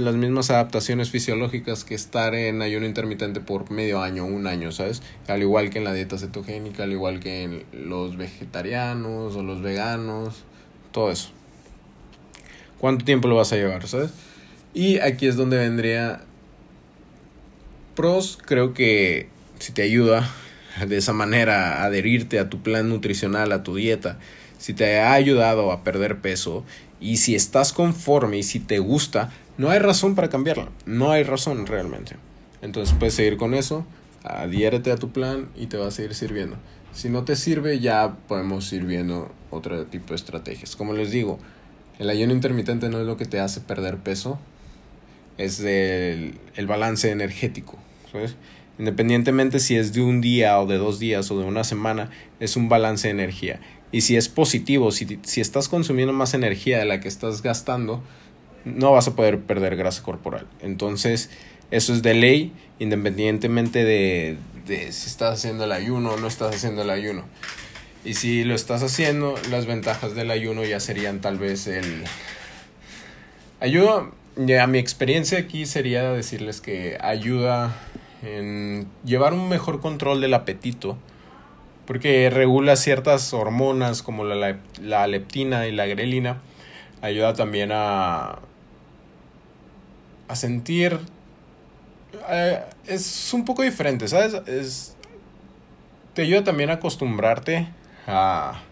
las 0.00 0.14
mismas 0.14 0.50
adaptaciones 0.50 1.10
fisiológicas 1.10 1.84
que 1.84 1.94
estar 1.94 2.34
en 2.34 2.62
ayuno 2.62 2.86
intermitente 2.86 3.40
por 3.40 3.70
medio 3.70 4.00
año, 4.00 4.24
un 4.24 4.46
año, 4.46 4.72
¿sabes? 4.72 5.02
Al 5.28 5.42
igual 5.42 5.68
que 5.68 5.78
en 5.78 5.84
la 5.84 5.92
dieta 5.92 6.16
cetogénica, 6.16 6.84
al 6.84 6.92
igual 6.92 7.20
que 7.20 7.42
en 7.42 7.64
los 7.72 8.16
vegetarianos 8.16 9.36
o 9.36 9.42
los 9.42 9.60
veganos, 9.60 10.44
todo 10.90 11.10
eso. 11.10 11.28
¿Cuánto 12.78 13.04
tiempo 13.04 13.28
lo 13.28 13.36
vas 13.36 13.52
a 13.52 13.56
llevar, 13.56 13.86
¿sabes? 13.86 14.12
Y 14.72 15.00
aquí 15.00 15.26
es 15.26 15.36
donde 15.36 15.58
vendría 15.58 16.22
pros, 17.94 18.38
creo 18.42 18.72
que 18.72 19.28
si 19.58 19.72
te 19.72 19.82
ayuda 19.82 20.26
de 20.86 20.96
esa 20.96 21.12
manera 21.12 21.82
a 21.82 21.84
adherirte 21.84 22.38
a 22.38 22.48
tu 22.48 22.62
plan 22.62 22.88
nutricional, 22.88 23.52
a 23.52 23.62
tu 23.62 23.76
dieta, 23.76 24.18
si 24.60 24.74
te 24.74 25.00
ha 25.00 25.14
ayudado 25.14 25.72
a 25.72 25.82
perder 25.82 26.20
peso 26.20 26.64
y 27.00 27.16
si 27.16 27.34
estás 27.34 27.72
conforme 27.72 28.36
y 28.36 28.42
si 28.42 28.60
te 28.60 28.78
gusta, 28.78 29.32
no 29.56 29.70
hay 29.70 29.78
razón 29.78 30.14
para 30.14 30.28
cambiarla. 30.28 30.68
No 30.84 31.10
hay 31.10 31.22
razón 31.22 31.66
realmente. 31.66 32.16
Entonces 32.60 32.94
puedes 32.98 33.14
seguir 33.14 33.38
con 33.38 33.54
eso, 33.54 33.86
adhiérete 34.22 34.92
a 34.92 34.96
tu 34.96 35.12
plan 35.12 35.48
y 35.56 35.66
te 35.66 35.78
va 35.78 35.88
a 35.88 35.90
seguir 35.90 36.14
sirviendo. 36.14 36.56
Si 36.92 37.08
no 37.08 37.24
te 37.24 37.36
sirve, 37.36 37.80
ya 37.80 38.16
podemos 38.28 38.70
ir 38.74 38.84
viendo 38.84 39.32
otro 39.50 39.86
tipo 39.86 40.08
de 40.08 40.16
estrategias. 40.16 40.76
Como 40.76 40.92
les 40.92 41.10
digo, 41.10 41.38
el 41.98 42.10
ayuno 42.10 42.34
intermitente 42.34 42.90
no 42.90 43.00
es 43.00 43.06
lo 43.06 43.16
que 43.16 43.24
te 43.24 43.40
hace 43.40 43.62
perder 43.62 43.96
peso, 43.96 44.38
es 45.38 45.60
el, 45.60 46.34
el 46.54 46.66
balance 46.66 47.10
energético. 47.10 47.78
Independientemente 48.78 49.58
si 49.58 49.76
es 49.76 49.94
de 49.94 50.02
un 50.02 50.20
día 50.20 50.60
o 50.60 50.66
de 50.66 50.76
dos 50.76 50.98
días 50.98 51.30
o 51.30 51.38
de 51.38 51.46
una 51.46 51.64
semana, 51.64 52.10
es 52.40 52.56
un 52.56 52.68
balance 52.68 53.08
de 53.08 53.12
energía. 53.12 53.60
Y 53.92 54.02
si 54.02 54.16
es 54.16 54.28
positivo, 54.28 54.92
si, 54.92 55.18
si 55.22 55.40
estás 55.40 55.68
consumiendo 55.68 56.12
más 56.12 56.34
energía 56.34 56.78
de 56.78 56.84
la 56.84 57.00
que 57.00 57.08
estás 57.08 57.42
gastando, 57.42 58.02
no 58.64 58.92
vas 58.92 59.08
a 59.08 59.16
poder 59.16 59.40
perder 59.40 59.76
grasa 59.76 60.02
corporal. 60.02 60.46
Entonces, 60.60 61.30
eso 61.70 61.92
es 61.92 62.02
de 62.02 62.14
ley, 62.14 62.52
independientemente 62.78 63.84
de, 63.84 64.36
de 64.66 64.92
si 64.92 65.08
estás 65.08 65.38
haciendo 65.38 65.64
el 65.64 65.72
ayuno 65.72 66.12
o 66.12 66.16
no 66.16 66.28
estás 66.28 66.54
haciendo 66.54 66.82
el 66.82 66.90
ayuno. 66.90 67.24
Y 68.04 68.14
si 68.14 68.44
lo 68.44 68.54
estás 68.54 68.82
haciendo, 68.82 69.34
las 69.50 69.66
ventajas 69.66 70.14
del 70.14 70.30
ayuno 70.30 70.64
ya 70.64 70.80
serían 70.80 71.20
tal 71.20 71.38
vez 71.38 71.66
el... 71.66 72.04
Ayuda, 73.60 74.10
ya 74.36 74.66
mi 74.66 74.78
experiencia 74.78 75.38
aquí 75.38 75.66
sería 75.66 76.10
decirles 76.12 76.62
que 76.62 76.96
ayuda 77.00 77.76
en 78.22 78.86
llevar 79.04 79.34
un 79.34 79.48
mejor 79.48 79.80
control 79.80 80.20
del 80.20 80.32
apetito 80.32 80.96
porque 81.90 82.30
regula 82.30 82.76
ciertas 82.76 83.34
hormonas 83.34 84.04
como 84.04 84.22
la, 84.22 84.58
la 84.80 85.08
leptina 85.08 85.66
y 85.66 85.72
la 85.72 85.86
grelina. 85.86 86.40
Ayuda 87.02 87.34
también 87.34 87.72
a, 87.72 88.38
a 90.28 90.36
sentir... 90.36 91.00
Eh, 92.28 92.62
es 92.86 93.34
un 93.34 93.44
poco 93.44 93.62
diferente, 93.62 94.06
¿sabes? 94.06 94.34
Es, 94.46 94.96
te 96.14 96.22
ayuda 96.22 96.44
también 96.44 96.70
a 96.70 96.74
acostumbrarte 96.74 97.66
a... 98.06 98.62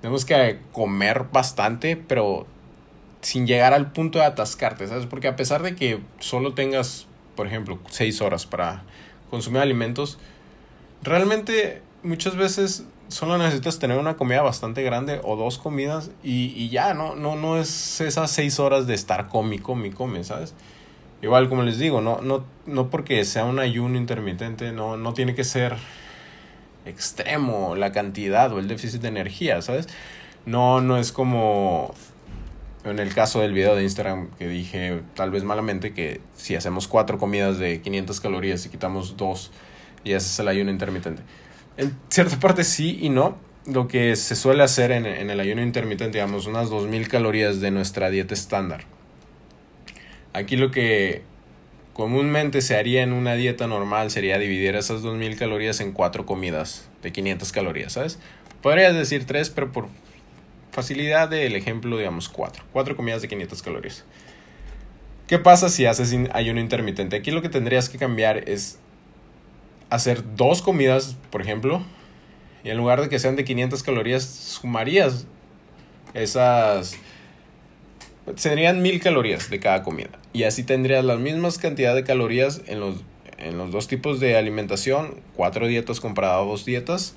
Tenemos 0.00 0.24
que 0.24 0.60
comer 0.72 1.26
bastante, 1.30 1.94
pero 1.94 2.46
sin 3.20 3.46
llegar 3.46 3.74
al 3.74 3.92
punto 3.92 4.18
de 4.18 4.24
atascarte, 4.24 4.86
¿sabes? 4.86 5.04
Porque 5.04 5.28
a 5.28 5.36
pesar 5.36 5.62
de 5.62 5.76
que 5.76 6.00
solo 6.20 6.54
tengas, 6.54 7.06
por 7.36 7.46
ejemplo, 7.46 7.78
seis 7.90 8.22
horas 8.22 8.46
para 8.46 8.82
consumir 9.28 9.60
alimentos, 9.60 10.18
realmente 11.02 11.82
muchas 12.04 12.36
veces 12.36 12.84
solo 13.08 13.36
necesitas 13.38 13.78
tener 13.78 13.98
una 13.98 14.16
comida 14.16 14.42
bastante 14.42 14.82
grande 14.82 15.20
o 15.24 15.36
dos 15.36 15.58
comidas 15.58 16.10
y, 16.22 16.52
y 16.54 16.68
ya, 16.68 16.94
¿no? 16.94 17.16
No, 17.16 17.34
no 17.34 17.58
es 17.58 18.00
esas 18.00 18.30
seis 18.30 18.60
horas 18.60 18.86
de 18.86 18.94
estar 18.94 19.28
come, 19.28 19.60
come, 19.60 19.90
come, 19.90 20.22
¿sabes? 20.22 20.54
Igual 21.22 21.48
como 21.48 21.62
les 21.62 21.78
digo, 21.78 22.00
no, 22.00 22.20
no, 22.20 22.44
no 22.66 22.90
porque 22.90 23.24
sea 23.24 23.46
un 23.46 23.58
ayuno 23.58 23.96
intermitente, 23.96 24.72
no, 24.72 24.96
no 24.96 25.14
tiene 25.14 25.34
que 25.34 25.44
ser 25.44 25.74
extremo 26.84 27.74
la 27.74 27.92
cantidad 27.92 28.52
o 28.52 28.58
el 28.58 28.68
déficit 28.68 29.00
de 29.00 29.08
energía, 29.08 29.62
¿sabes? 29.62 29.88
No, 30.44 30.82
no 30.82 30.98
es 30.98 31.12
como 31.12 31.94
en 32.84 32.98
el 32.98 33.14
caso 33.14 33.40
del 33.40 33.54
video 33.54 33.74
de 33.74 33.82
Instagram 33.82 34.28
que 34.38 34.46
dije 34.46 35.00
tal 35.14 35.30
vez 35.30 35.42
malamente 35.42 35.94
que 35.94 36.20
si 36.36 36.54
hacemos 36.54 36.86
cuatro 36.86 37.18
comidas 37.18 37.58
de 37.58 37.80
500 37.80 38.20
calorías 38.20 38.66
y 38.66 38.68
quitamos 38.68 39.16
dos 39.16 39.50
y 40.04 40.12
haces 40.12 40.38
el 40.38 40.48
ayuno 40.48 40.70
intermitente 40.70 41.22
en 41.76 41.96
cierta 42.08 42.38
parte 42.38 42.64
sí 42.64 42.98
y 43.00 43.08
no. 43.08 43.38
Lo 43.66 43.88
que 43.88 44.14
se 44.16 44.36
suele 44.36 44.62
hacer 44.62 44.90
en, 44.92 45.06
en 45.06 45.30
el 45.30 45.40
ayuno 45.40 45.62
intermitente, 45.62 46.18
digamos, 46.18 46.46
unas 46.46 46.68
2.000 46.68 47.08
calorías 47.08 47.60
de 47.60 47.70
nuestra 47.70 48.10
dieta 48.10 48.34
estándar. 48.34 48.84
Aquí 50.34 50.56
lo 50.56 50.70
que 50.70 51.22
comúnmente 51.94 52.60
se 52.60 52.76
haría 52.76 53.02
en 53.02 53.12
una 53.12 53.34
dieta 53.34 53.66
normal 53.66 54.10
sería 54.10 54.38
dividir 54.38 54.74
esas 54.74 55.02
2.000 55.02 55.38
calorías 55.38 55.80
en 55.80 55.92
cuatro 55.92 56.26
comidas 56.26 56.90
de 57.02 57.12
500 57.12 57.52
calorías, 57.52 57.92
¿sabes? 57.94 58.18
Podrías 58.60 58.94
decir 58.94 59.26
tres, 59.26 59.48
pero 59.50 59.72
por 59.72 59.88
facilidad 60.72 61.28
del 61.28 61.54
ejemplo, 61.54 61.96
digamos 61.96 62.28
cuatro. 62.28 62.64
Cuatro 62.72 62.96
comidas 62.96 63.22
de 63.22 63.28
500 63.28 63.62
calorías. 63.62 64.04
¿Qué 65.26 65.38
pasa 65.38 65.68
si 65.68 65.86
haces 65.86 66.14
ayuno 66.32 66.60
intermitente? 66.60 67.16
Aquí 67.16 67.30
lo 67.30 67.40
que 67.40 67.48
tendrías 67.48 67.88
que 67.88 67.96
cambiar 67.96 68.48
es 68.48 68.78
hacer 69.94 70.36
dos 70.36 70.62
comidas, 70.62 71.16
por 71.30 71.40
ejemplo, 71.40 71.82
y 72.64 72.70
en 72.70 72.78
lugar 72.78 73.00
de 73.00 73.08
que 73.08 73.18
sean 73.18 73.36
de 73.36 73.44
500 73.44 73.82
calorías, 73.82 74.24
sumarías 74.24 75.26
esas... 76.14 76.96
Serían 78.36 78.80
mil 78.80 79.02
calorías 79.02 79.50
de 79.50 79.60
cada 79.60 79.82
comida. 79.82 80.08
Y 80.32 80.44
así 80.44 80.64
tendrías 80.64 81.04
las 81.04 81.18
mismas 81.18 81.58
cantidad 81.58 81.94
de 81.94 82.04
calorías 82.04 82.62
en 82.66 82.80
los, 82.80 83.02
en 83.36 83.58
los 83.58 83.70
dos 83.70 83.86
tipos 83.86 84.18
de 84.18 84.38
alimentación. 84.38 85.20
Cuatro 85.36 85.66
dietas 85.66 86.00
comparadas 86.00 86.46
dos 86.46 86.64
dietas. 86.64 87.14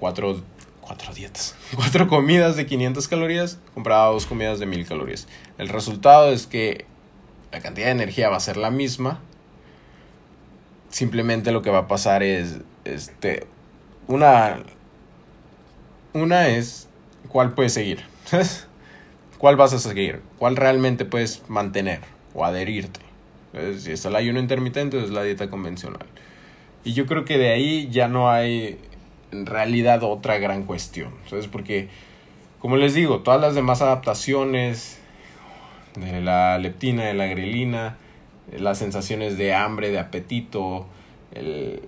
Cuatro, 0.00 0.42
cuatro 0.80 1.14
dietas. 1.14 1.54
Cuatro 1.76 2.08
comidas 2.08 2.56
de 2.56 2.66
500 2.66 3.06
calorías 3.06 3.60
comparadas 3.74 4.12
dos 4.12 4.26
comidas 4.26 4.58
de 4.58 4.66
mil 4.66 4.84
calorías. 4.84 5.28
El 5.56 5.68
resultado 5.68 6.32
es 6.32 6.48
que 6.48 6.84
la 7.52 7.60
cantidad 7.60 7.86
de 7.86 7.92
energía 7.92 8.28
va 8.28 8.38
a 8.38 8.40
ser 8.40 8.56
la 8.56 8.72
misma. 8.72 9.20
Simplemente 10.92 11.52
lo 11.52 11.62
que 11.62 11.70
va 11.70 11.78
a 11.78 11.88
pasar 11.88 12.22
es, 12.22 12.58
este, 12.84 13.46
una, 14.08 14.58
una 16.12 16.48
es 16.48 16.86
cuál 17.28 17.54
puedes 17.54 17.72
seguir. 17.72 18.04
¿Cuál 19.38 19.56
vas 19.56 19.72
a 19.72 19.78
seguir? 19.78 20.20
¿Cuál 20.38 20.54
realmente 20.54 21.06
puedes 21.06 21.48
mantener 21.48 22.00
o 22.34 22.44
adherirte? 22.44 23.00
Si 23.78 23.90
es 23.90 24.04
el 24.04 24.14
ayuno 24.14 24.38
intermitente, 24.38 25.02
es 25.02 25.08
la 25.08 25.22
dieta 25.22 25.48
convencional. 25.48 26.06
Y 26.84 26.92
yo 26.92 27.06
creo 27.06 27.24
que 27.24 27.38
de 27.38 27.48
ahí 27.48 27.88
ya 27.90 28.06
no 28.08 28.30
hay 28.30 28.78
en 29.30 29.46
realidad 29.46 30.02
otra 30.02 30.36
gran 30.38 30.64
cuestión. 30.64 31.14
¿Sabes? 31.26 31.48
Porque, 31.48 31.88
como 32.60 32.76
les 32.76 32.92
digo, 32.92 33.20
todas 33.20 33.40
las 33.40 33.54
demás 33.54 33.80
adaptaciones 33.80 34.98
de 35.96 36.20
la 36.20 36.58
leptina, 36.58 37.04
de 37.04 37.14
la 37.14 37.26
grelina, 37.28 37.96
las 38.58 38.78
sensaciones 38.78 39.38
de 39.38 39.54
hambre, 39.54 39.90
de 39.90 39.98
apetito, 39.98 40.86
el, 41.34 41.82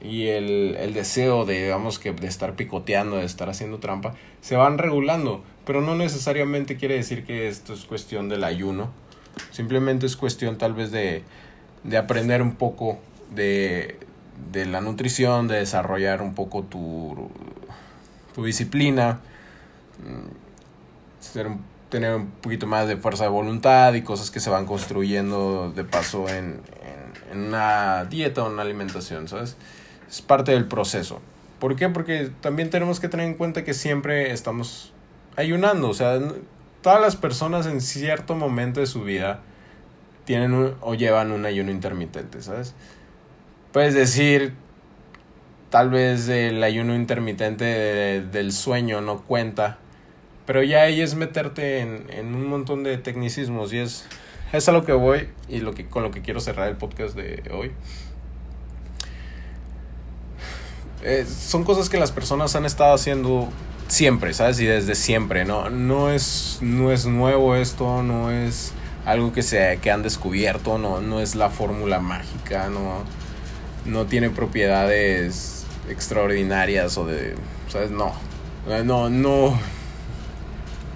y 0.00 0.26
el, 0.26 0.76
el, 0.78 0.94
deseo 0.94 1.44
de, 1.44 1.74
que 2.00 2.12
de 2.12 2.26
estar 2.26 2.54
picoteando, 2.54 3.16
de 3.16 3.24
estar 3.24 3.48
haciendo 3.48 3.78
trampa, 3.78 4.14
se 4.40 4.56
van 4.56 4.78
regulando. 4.78 5.42
Pero 5.64 5.80
no 5.80 5.94
necesariamente 5.94 6.76
quiere 6.76 6.94
decir 6.94 7.24
que 7.24 7.48
esto 7.48 7.74
es 7.74 7.84
cuestión 7.84 8.28
del 8.28 8.44
ayuno. 8.44 8.90
Simplemente 9.50 10.06
es 10.06 10.16
cuestión 10.16 10.58
tal 10.58 10.74
vez 10.74 10.90
de, 10.90 11.22
de 11.84 11.96
aprender 11.96 12.42
un 12.42 12.54
poco 12.54 12.98
de, 13.34 13.98
de 14.52 14.66
la 14.66 14.80
nutrición, 14.80 15.48
de 15.48 15.56
desarrollar 15.56 16.22
un 16.22 16.34
poco 16.34 16.62
tu, 16.62 17.30
tu 18.34 18.44
disciplina, 18.44 19.20
ser 21.20 21.48
tener 21.88 22.14
un 22.14 22.26
poquito 22.26 22.66
más 22.66 22.86
de 22.86 22.96
fuerza 22.96 23.24
de 23.24 23.30
voluntad 23.30 23.94
y 23.94 24.02
cosas 24.02 24.30
que 24.30 24.40
se 24.40 24.50
van 24.50 24.66
construyendo 24.66 25.72
de 25.74 25.84
paso 25.84 26.28
en, 26.28 26.60
en, 27.32 27.46
una 27.46 28.04
dieta 28.04 28.42
o 28.42 28.50
una 28.50 28.62
alimentación, 28.62 29.28
¿sabes? 29.28 29.56
es 30.08 30.22
parte 30.22 30.52
del 30.52 30.66
proceso. 30.66 31.20
¿Por 31.58 31.76
qué? 31.76 31.88
Porque 31.88 32.30
también 32.40 32.70
tenemos 32.70 33.00
que 33.00 33.08
tener 33.08 33.26
en 33.26 33.34
cuenta 33.34 33.64
que 33.64 33.74
siempre 33.74 34.32
estamos 34.32 34.92
ayunando. 35.36 35.88
O 35.88 35.94
sea, 35.94 36.18
todas 36.82 37.00
las 37.00 37.16
personas 37.16 37.66
en 37.66 37.80
cierto 37.80 38.34
momento 38.34 38.80
de 38.80 38.86
su 38.86 39.02
vida 39.02 39.40
tienen 40.24 40.74
o 40.80 40.94
llevan 40.94 41.32
un 41.32 41.46
ayuno 41.46 41.70
intermitente, 41.70 42.42
¿sabes? 42.42 42.74
Puedes 43.72 43.94
decir, 43.94 44.54
tal 45.70 45.90
vez 45.90 46.28
el 46.28 46.62
ayuno 46.62 46.94
intermitente 46.94 47.64
del 48.22 48.52
sueño 48.52 49.00
no 49.00 49.22
cuenta, 49.22 49.78
pero 50.48 50.62
ya 50.62 50.84
ahí 50.84 51.02
es 51.02 51.14
meterte 51.14 51.80
en, 51.80 52.06
en 52.08 52.34
un 52.34 52.46
montón 52.46 52.82
de 52.82 52.96
tecnicismos 52.96 53.70
y 53.74 53.80
es, 53.80 54.06
es 54.50 54.66
a 54.66 54.72
lo 54.72 54.82
que 54.82 54.92
voy 54.92 55.28
y 55.46 55.58
lo 55.58 55.74
que, 55.74 55.86
con 55.86 56.02
lo 56.02 56.10
que 56.10 56.22
quiero 56.22 56.40
cerrar 56.40 56.68
el 56.68 56.76
podcast 56.76 57.14
de 57.14 57.42
hoy. 57.52 57.70
Eh, 61.02 61.26
son 61.26 61.64
cosas 61.64 61.90
que 61.90 61.98
las 61.98 62.12
personas 62.12 62.56
han 62.56 62.64
estado 62.64 62.94
haciendo 62.94 63.50
siempre, 63.88 64.32
¿sabes? 64.32 64.58
Y 64.60 64.64
desde 64.64 64.94
siempre, 64.94 65.44
¿no? 65.44 65.68
No 65.68 66.10
es, 66.10 66.60
no 66.62 66.92
es 66.92 67.04
nuevo 67.04 67.54
esto, 67.54 68.02
no 68.02 68.30
es 68.30 68.72
algo 69.04 69.34
que, 69.34 69.42
se, 69.42 69.78
que 69.82 69.90
han 69.90 70.02
descubierto, 70.02 70.78
no, 70.78 71.02
no 71.02 71.20
es 71.20 71.34
la 71.34 71.50
fórmula 71.50 72.00
mágica, 72.00 72.70
no, 72.70 73.02
no 73.84 74.06
tiene 74.06 74.30
propiedades 74.30 75.66
extraordinarias 75.90 76.96
o 76.96 77.04
de, 77.04 77.34
¿sabes? 77.68 77.90
No, 77.90 78.14
no, 78.82 79.10
no, 79.10 79.58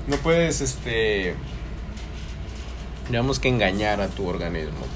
no 0.06 0.16
puedes, 0.16 0.60
este, 0.60 1.34
digamos 3.08 3.38
que 3.38 3.48
engañar 3.48 4.00
a 4.00 4.08
tu 4.08 4.26
organismo. 4.28 4.86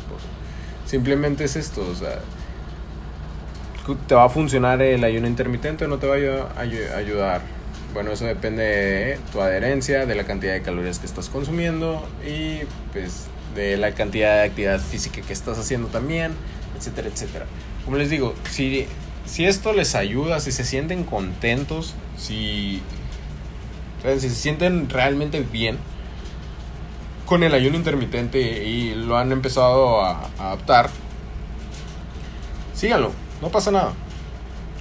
Simplemente 0.86 1.44
es 1.44 1.56
esto, 1.56 1.86
o 1.88 1.94
sea, 1.94 2.20
¿Te 4.08 4.16
va 4.16 4.24
a 4.24 4.28
funcionar 4.28 4.82
el 4.82 5.04
ayuno 5.04 5.28
intermitente 5.28 5.84
o 5.84 5.88
no 5.88 5.98
te 5.98 6.08
va 6.08 6.16
a 6.16 6.60
ayudar? 6.98 7.40
Bueno, 7.94 8.10
eso 8.10 8.24
depende 8.24 8.64
de 8.64 9.18
tu 9.30 9.40
adherencia, 9.40 10.06
de 10.06 10.14
la 10.16 10.24
cantidad 10.24 10.54
de 10.54 10.62
calorías 10.62 10.98
que 10.98 11.06
estás 11.06 11.28
consumiendo 11.28 12.04
y 12.26 12.64
pues 12.92 13.26
de 13.54 13.76
la 13.76 13.92
cantidad 13.92 14.38
de 14.38 14.42
actividad 14.42 14.80
física 14.80 15.22
que 15.22 15.32
estás 15.32 15.56
haciendo 15.58 15.86
también, 15.86 16.32
etcétera, 16.76 17.08
etcétera. 17.08 17.46
Como 17.84 17.96
les 17.96 18.10
digo, 18.10 18.34
si, 18.50 18.88
si 19.24 19.46
esto 19.46 19.72
les 19.72 19.94
ayuda, 19.94 20.40
si 20.40 20.50
se 20.50 20.64
sienten 20.64 21.04
contentos, 21.04 21.94
si, 22.18 22.82
si 24.02 24.28
se 24.28 24.30
sienten 24.30 24.88
realmente 24.88 25.40
bien 25.40 25.78
con 27.26 27.42
el 27.42 27.54
ayuno 27.54 27.76
intermitente 27.76 28.64
y 28.64 28.94
lo 28.94 29.16
han 29.18 29.32
empezado 29.32 30.00
a, 30.00 30.30
adaptar, 30.38 30.90
síganlo 32.74 33.12
no 33.40 33.48
pasa 33.50 33.70
nada. 33.70 33.92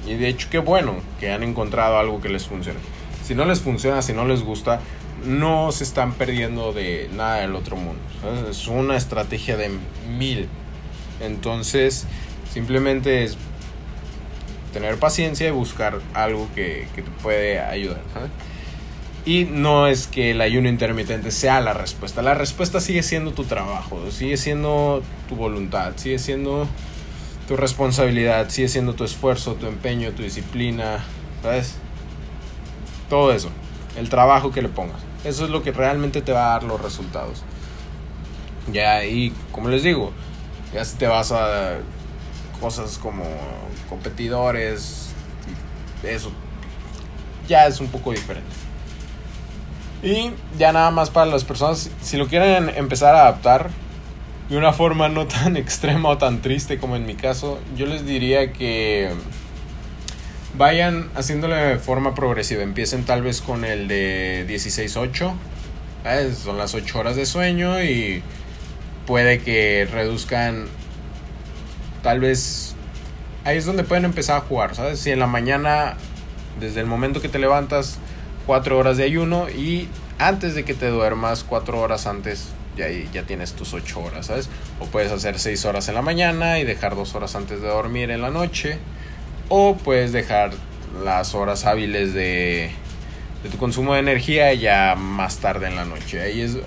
Y 0.08 0.16
de 0.16 0.28
hecho, 0.28 0.48
qué 0.50 0.60
bueno 0.60 0.96
que 1.20 1.32
han 1.32 1.44
encontrado 1.44 1.98
algo 1.98 2.22
que 2.22 2.30
les 2.30 2.46
funcione. 2.46 2.80
Si 3.24 3.34
no 3.36 3.46
les 3.46 3.62
funciona, 3.62 4.02
si 4.02 4.14
no 4.14 4.26
les 4.26 4.44
gusta, 4.44 4.80
no 5.26 5.72
se 5.72 5.84
están 5.84 6.14
perdiendo 6.14 6.74
de 6.74 7.10
nada 7.14 7.38
del 7.38 7.56
otro 7.56 7.76
mundo. 7.76 8.00
Es 8.50 8.68
una 8.68 8.98
estrategia 8.98 9.58
de 9.58 9.72
mil. 10.18 10.48
Entonces, 11.20 12.06
simplemente 12.52 13.24
es 13.24 13.38
tener 14.74 14.98
paciencia 15.00 15.48
y 15.48 15.52
buscar 15.52 16.00
algo 16.14 16.48
que, 16.54 16.88
que 16.96 17.02
te 17.02 17.12
puede 17.24 17.60
ayudar. 17.60 18.02
Y 19.26 19.46
no 19.46 19.88
es 19.88 20.06
que 20.06 20.32
el 20.32 20.42
ayuno 20.42 20.70
intermitente 20.70 21.32
sea 21.32 21.60
la 21.60 21.74
respuesta. 21.74 22.22
La 22.22 22.36
respuesta 22.36 22.80
sigue 22.80 23.02
siendo 23.02 23.32
tu 23.32 23.44
trabajo, 23.44 24.00
sigue 24.12 24.38
siendo 24.38 25.02
tu 25.28 25.36
voluntad, 25.36 25.94
sigue 25.96 26.20
siendo 26.20 26.68
tu 27.48 27.56
responsabilidad, 27.58 28.50
sigue 28.50 28.68
siendo 28.68 28.94
tu 28.94 29.04
esfuerzo, 29.04 29.56
tu 29.56 29.66
empeño, 29.66 30.12
tu 30.12 30.22
disciplina, 30.22 31.04
¿sabes? 31.42 31.76
Todo 33.10 33.34
eso, 33.34 33.50
el 33.98 34.10
trabajo 34.10 34.52
que 34.52 34.62
le 34.62 34.70
pongas. 34.70 35.02
Eso 35.24 35.46
es 35.46 35.50
lo 35.50 35.64
que 35.64 35.72
realmente 35.72 36.22
te 36.22 36.32
va 36.32 36.50
a 36.50 36.50
dar 36.52 36.64
los 36.64 36.80
resultados. 36.80 37.44
Ya, 38.72 39.06
y 39.06 39.34
como 39.52 39.70
les 39.70 39.82
digo, 39.82 40.12
ya 40.72 40.86
si 40.86 40.98
te 40.98 41.08
vas 41.08 41.32
a 41.32 41.78
cosas 42.60 43.00
como 43.00 43.24
competidores, 43.90 45.10
eso 46.04 46.32
ya 47.48 47.66
es 47.66 47.80
un 47.80 47.88
poco 47.88 48.12
diferente. 48.12 48.65
Y 50.06 50.32
ya 50.60 50.72
nada 50.72 50.92
más 50.92 51.10
para 51.10 51.26
las 51.26 51.44
personas, 51.44 51.90
si 52.00 52.16
lo 52.18 52.28
quieren 52.28 52.70
empezar 52.70 53.16
a 53.16 53.22
adaptar, 53.22 53.72
de 54.50 54.56
una 54.56 54.72
forma 54.72 55.10
no 55.10 55.26
tan 55.26 55.58
extrema 55.58 56.10
o 56.10 56.18
tan 56.20 56.44
triste 56.44 56.78
como 56.78 56.96
en 56.96 57.08
mi 57.08 57.16
caso, 57.16 57.60
yo 57.76 57.88
les 57.88 58.06
diría 58.06 58.54
que 58.54 59.10
vayan 60.60 61.10
haciéndole 61.16 61.56
de 61.56 61.80
forma 61.80 62.14
progresiva. 62.14 62.62
Empiecen 62.62 63.04
tal 63.04 63.24
vez 63.24 63.42
con 63.42 63.66
el 63.66 63.88
de 63.88 64.46
16-8. 64.48 65.34
Son 66.36 66.58
las 66.60 66.76
8 66.76 67.00
horas 67.00 67.16
de 67.16 67.26
sueño 67.26 67.82
y 67.82 68.22
puede 69.08 69.40
que 69.40 69.88
reduzcan 69.92 70.68
tal 72.04 72.20
vez 72.20 72.76
ahí 73.44 73.58
es 73.58 73.66
donde 73.66 73.84
pueden 73.84 74.06
empezar 74.06 74.38
a 74.38 74.42
jugar, 74.42 74.76
¿sabes? 74.76 75.00
Si 75.00 75.10
en 75.10 75.18
la 75.18 75.26
mañana 75.26 75.98
desde 76.60 76.82
el 76.82 76.86
momento 76.86 77.22
que 77.22 77.30
te 77.30 77.40
levantas 77.40 77.98
4 78.46 78.78
horas 78.78 78.98
de 78.98 79.04
ayuno 79.04 79.50
y 79.50 79.88
antes 80.18 80.56
de 80.56 80.64
que 80.64 80.74
te 80.74 80.88
duermas 80.88 81.44
4 81.44 81.80
horas 81.80 82.08
antes 82.08 82.50
ya, 82.78 82.88
ya 82.90 83.24
tienes 83.24 83.54
tus 83.54 83.74
8 83.74 84.00
horas, 84.00 84.28
¿sabes? 84.28 84.50
O 84.80 84.86
puedes 84.86 85.12
hacer 85.12 85.40
6 85.40 85.66
horas 85.66 85.88
en 85.88 85.96
la 85.96 86.02
mañana 86.02 86.60
y 86.60 86.64
dejar 86.64 86.96
2 86.96 87.16
horas 87.16 87.36
antes 87.36 87.62
de 87.62 87.68
dormir 87.68 88.12
en 88.12 88.22
la 88.22 88.30
noche. 88.30 88.78
O 89.50 89.76
puedes 89.78 90.12
dejar 90.12 90.52
las 91.04 91.36
horas 91.36 91.66
hábiles 91.66 92.14
de, 92.14 92.72
de 93.44 93.50
tu 93.50 93.58
consumo 93.58 93.94
de 93.94 94.00
energía 94.00 94.54
ya 94.54 94.96
más 94.96 95.38
tarde 95.38 95.68
en 95.68 95.76
la 95.76 95.86
noche. 95.86 96.22
Ahí 96.22 96.42
es 96.42 96.58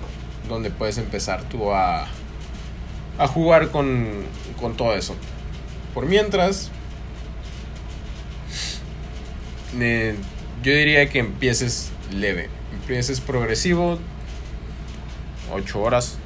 donde 0.47 0.71
puedes 0.71 0.97
empezar 0.97 1.43
tú 1.43 1.71
a, 1.71 2.07
a 3.17 3.27
jugar 3.27 3.69
con, 3.69 4.07
con 4.59 4.75
todo 4.75 4.95
eso. 4.95 5.15
Por 5.93 6.05
mientras, 6.05 6.71
eh, 9.79 10.15
yo 10.63 10.73
diría 10.73 11.09
que 11.09 11.19
empieces 11.19 11.91
leve, 12.11 12.49
empieces 12.73 13.21
progresivo, 13.21 13.99
8 15.51 15.81
horas. 15.81 16.17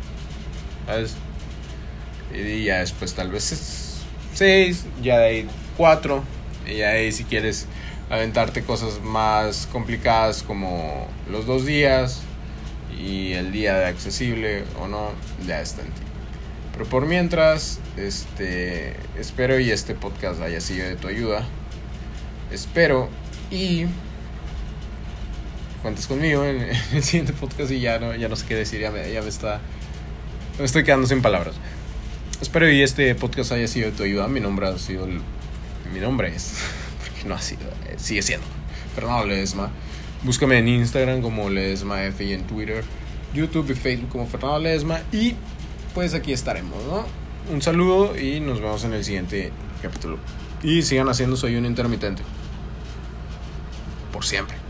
¿Sabes? 0.86 1.16
Y 2.34 2.66
ya 2.66 2.80
después 2.80 3.14
tal 3.14 3.32
vez 3.32 4.02
6, 4.34 4.86
ya 5.02 5.20
de 5.20 5.26
ahí 5.26 5.48
4, 5.78 6.24
y 6.68 6.78
ya 6.78 6.90
ahí 6.90 7.12
si 7.12 7.24
quieres 7.24 7.68
aventarte 8.10 8.64
cosas 8.64 9.02
más 9.02 9.68
complicadas 9.72 10.44
como 10.44 11.08
los 11.32 11.46
dos 11.46 11.66
días 11.66 12.22
y 13.00 13.34
el 13.34 13.52
día 13.52 13.76
de 13.76 13.86
accesible 13.86 14.64
o 14.80 14.88
no, 14.88 15.12
ya 15.48 15.62
está 15.62 15.82
en 15.82 15.88
ti. 15.90 16.02
Pero 16.74 16.86
por 16.86 17.06
mientras, 17.06 17.80
este, 17.98 18.96
espero 19.18 19.60
y 19.60 19.70
este 19.70 19.94
podcast 19.94 20.42
haya 20.42 20.60
sido 20.60 20.88
de 20.88 20.96
tu 20.96 21.08
ayuda. 21.08 21.46
Espero 22.52 23.10
y 23.52 23.86
cuentes 25.84 26.08
conmigo 26.08 26.44
en, 26.48 26.62
el 26.94 27.04
siguiente 27.04 27.34
podcast 27.34 27.70
y 27.70 27.80
ya 27.80 28.00
no, 28.00 28.16
ya 28.16 28.30
no 28.30 28.36
sé 28.36 28.48
qué 28.48 28.56
decir, 28.56 28.82
ya 28.82 28.90
me, 28.90 29.12
ya 29.12 29.22
me 29.22 29.30
está... 29.30 29.62
Me 30.58 30.66
estoy 30.66 30.84
quedando 30.84 31.06
sin 31.08 31.22
palabras. 31.22 31.56
Espero 32.42 32.70
y 32.72 32.82
este 32.82 33.14
podcast 33.16 33.52
haya 33.52 33.68
sido 33.68 33.92
de 33.92 33.98
tu 33.98 34.04
ayuda. 34.04 34.28
Mi 34.28 34.40
nombre 34.40 34.68
ha 34.68 34.78
sido... 34.80 35.06
mi 35.06 36.00
nombre 36.00 36.34
es... 36.34 36.56
Porque 37.00 37.28
no 37.28 37.36
ha 37.36 37.42
sido... 37.42 37.64
Eh, 37.88 37.96
sigue 37.98 38.22
siendo. 38.22 38.48
Fernando 38.96 39.28
Ledesma. 39.28 39.72
Búscame 40.24 40.58
en 40.58 40.70
Instagram 40.70 41.22
como 41.22 41.50
Ledesma 41.50 42.06
F 42.06 42.24
y 42.24 42.32
en 42.32 42.48
Twitter, 42.48 42.84
YouTube 43.34 43.70
y 43.72 43.74
Facebook 43.74 44.10
como 44.10 44.26
Fernando 44.28 44.60
Ledesma. 44.60 45.02
Y 45.12 45.36
pues 45.94 46.14
aquí 46.14 46.32
estaremos, 46.32 46.82
¿no? 46.86 47.06
Un 47.52 47.62
saludo 47.62 48.18
y 48.18 48.40
nos 48.40 48.62
vemos 48.62 48.86
en 48.86 48.94
el 48.94 49.04
siguiente 49.04 49.52
capítulo. 49.82 50.18
Y 50.62 50.84
sigan 50.84 51.10
haciendo 51.10 51.36
Soy 51.36 51.56
un 51.58 51.66
intermitente. 51.66 52.24
Por 54.14 54.24
siempre. 54.24 54.63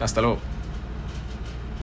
Hasta 0.00 0.20
luego. 0.20 0.53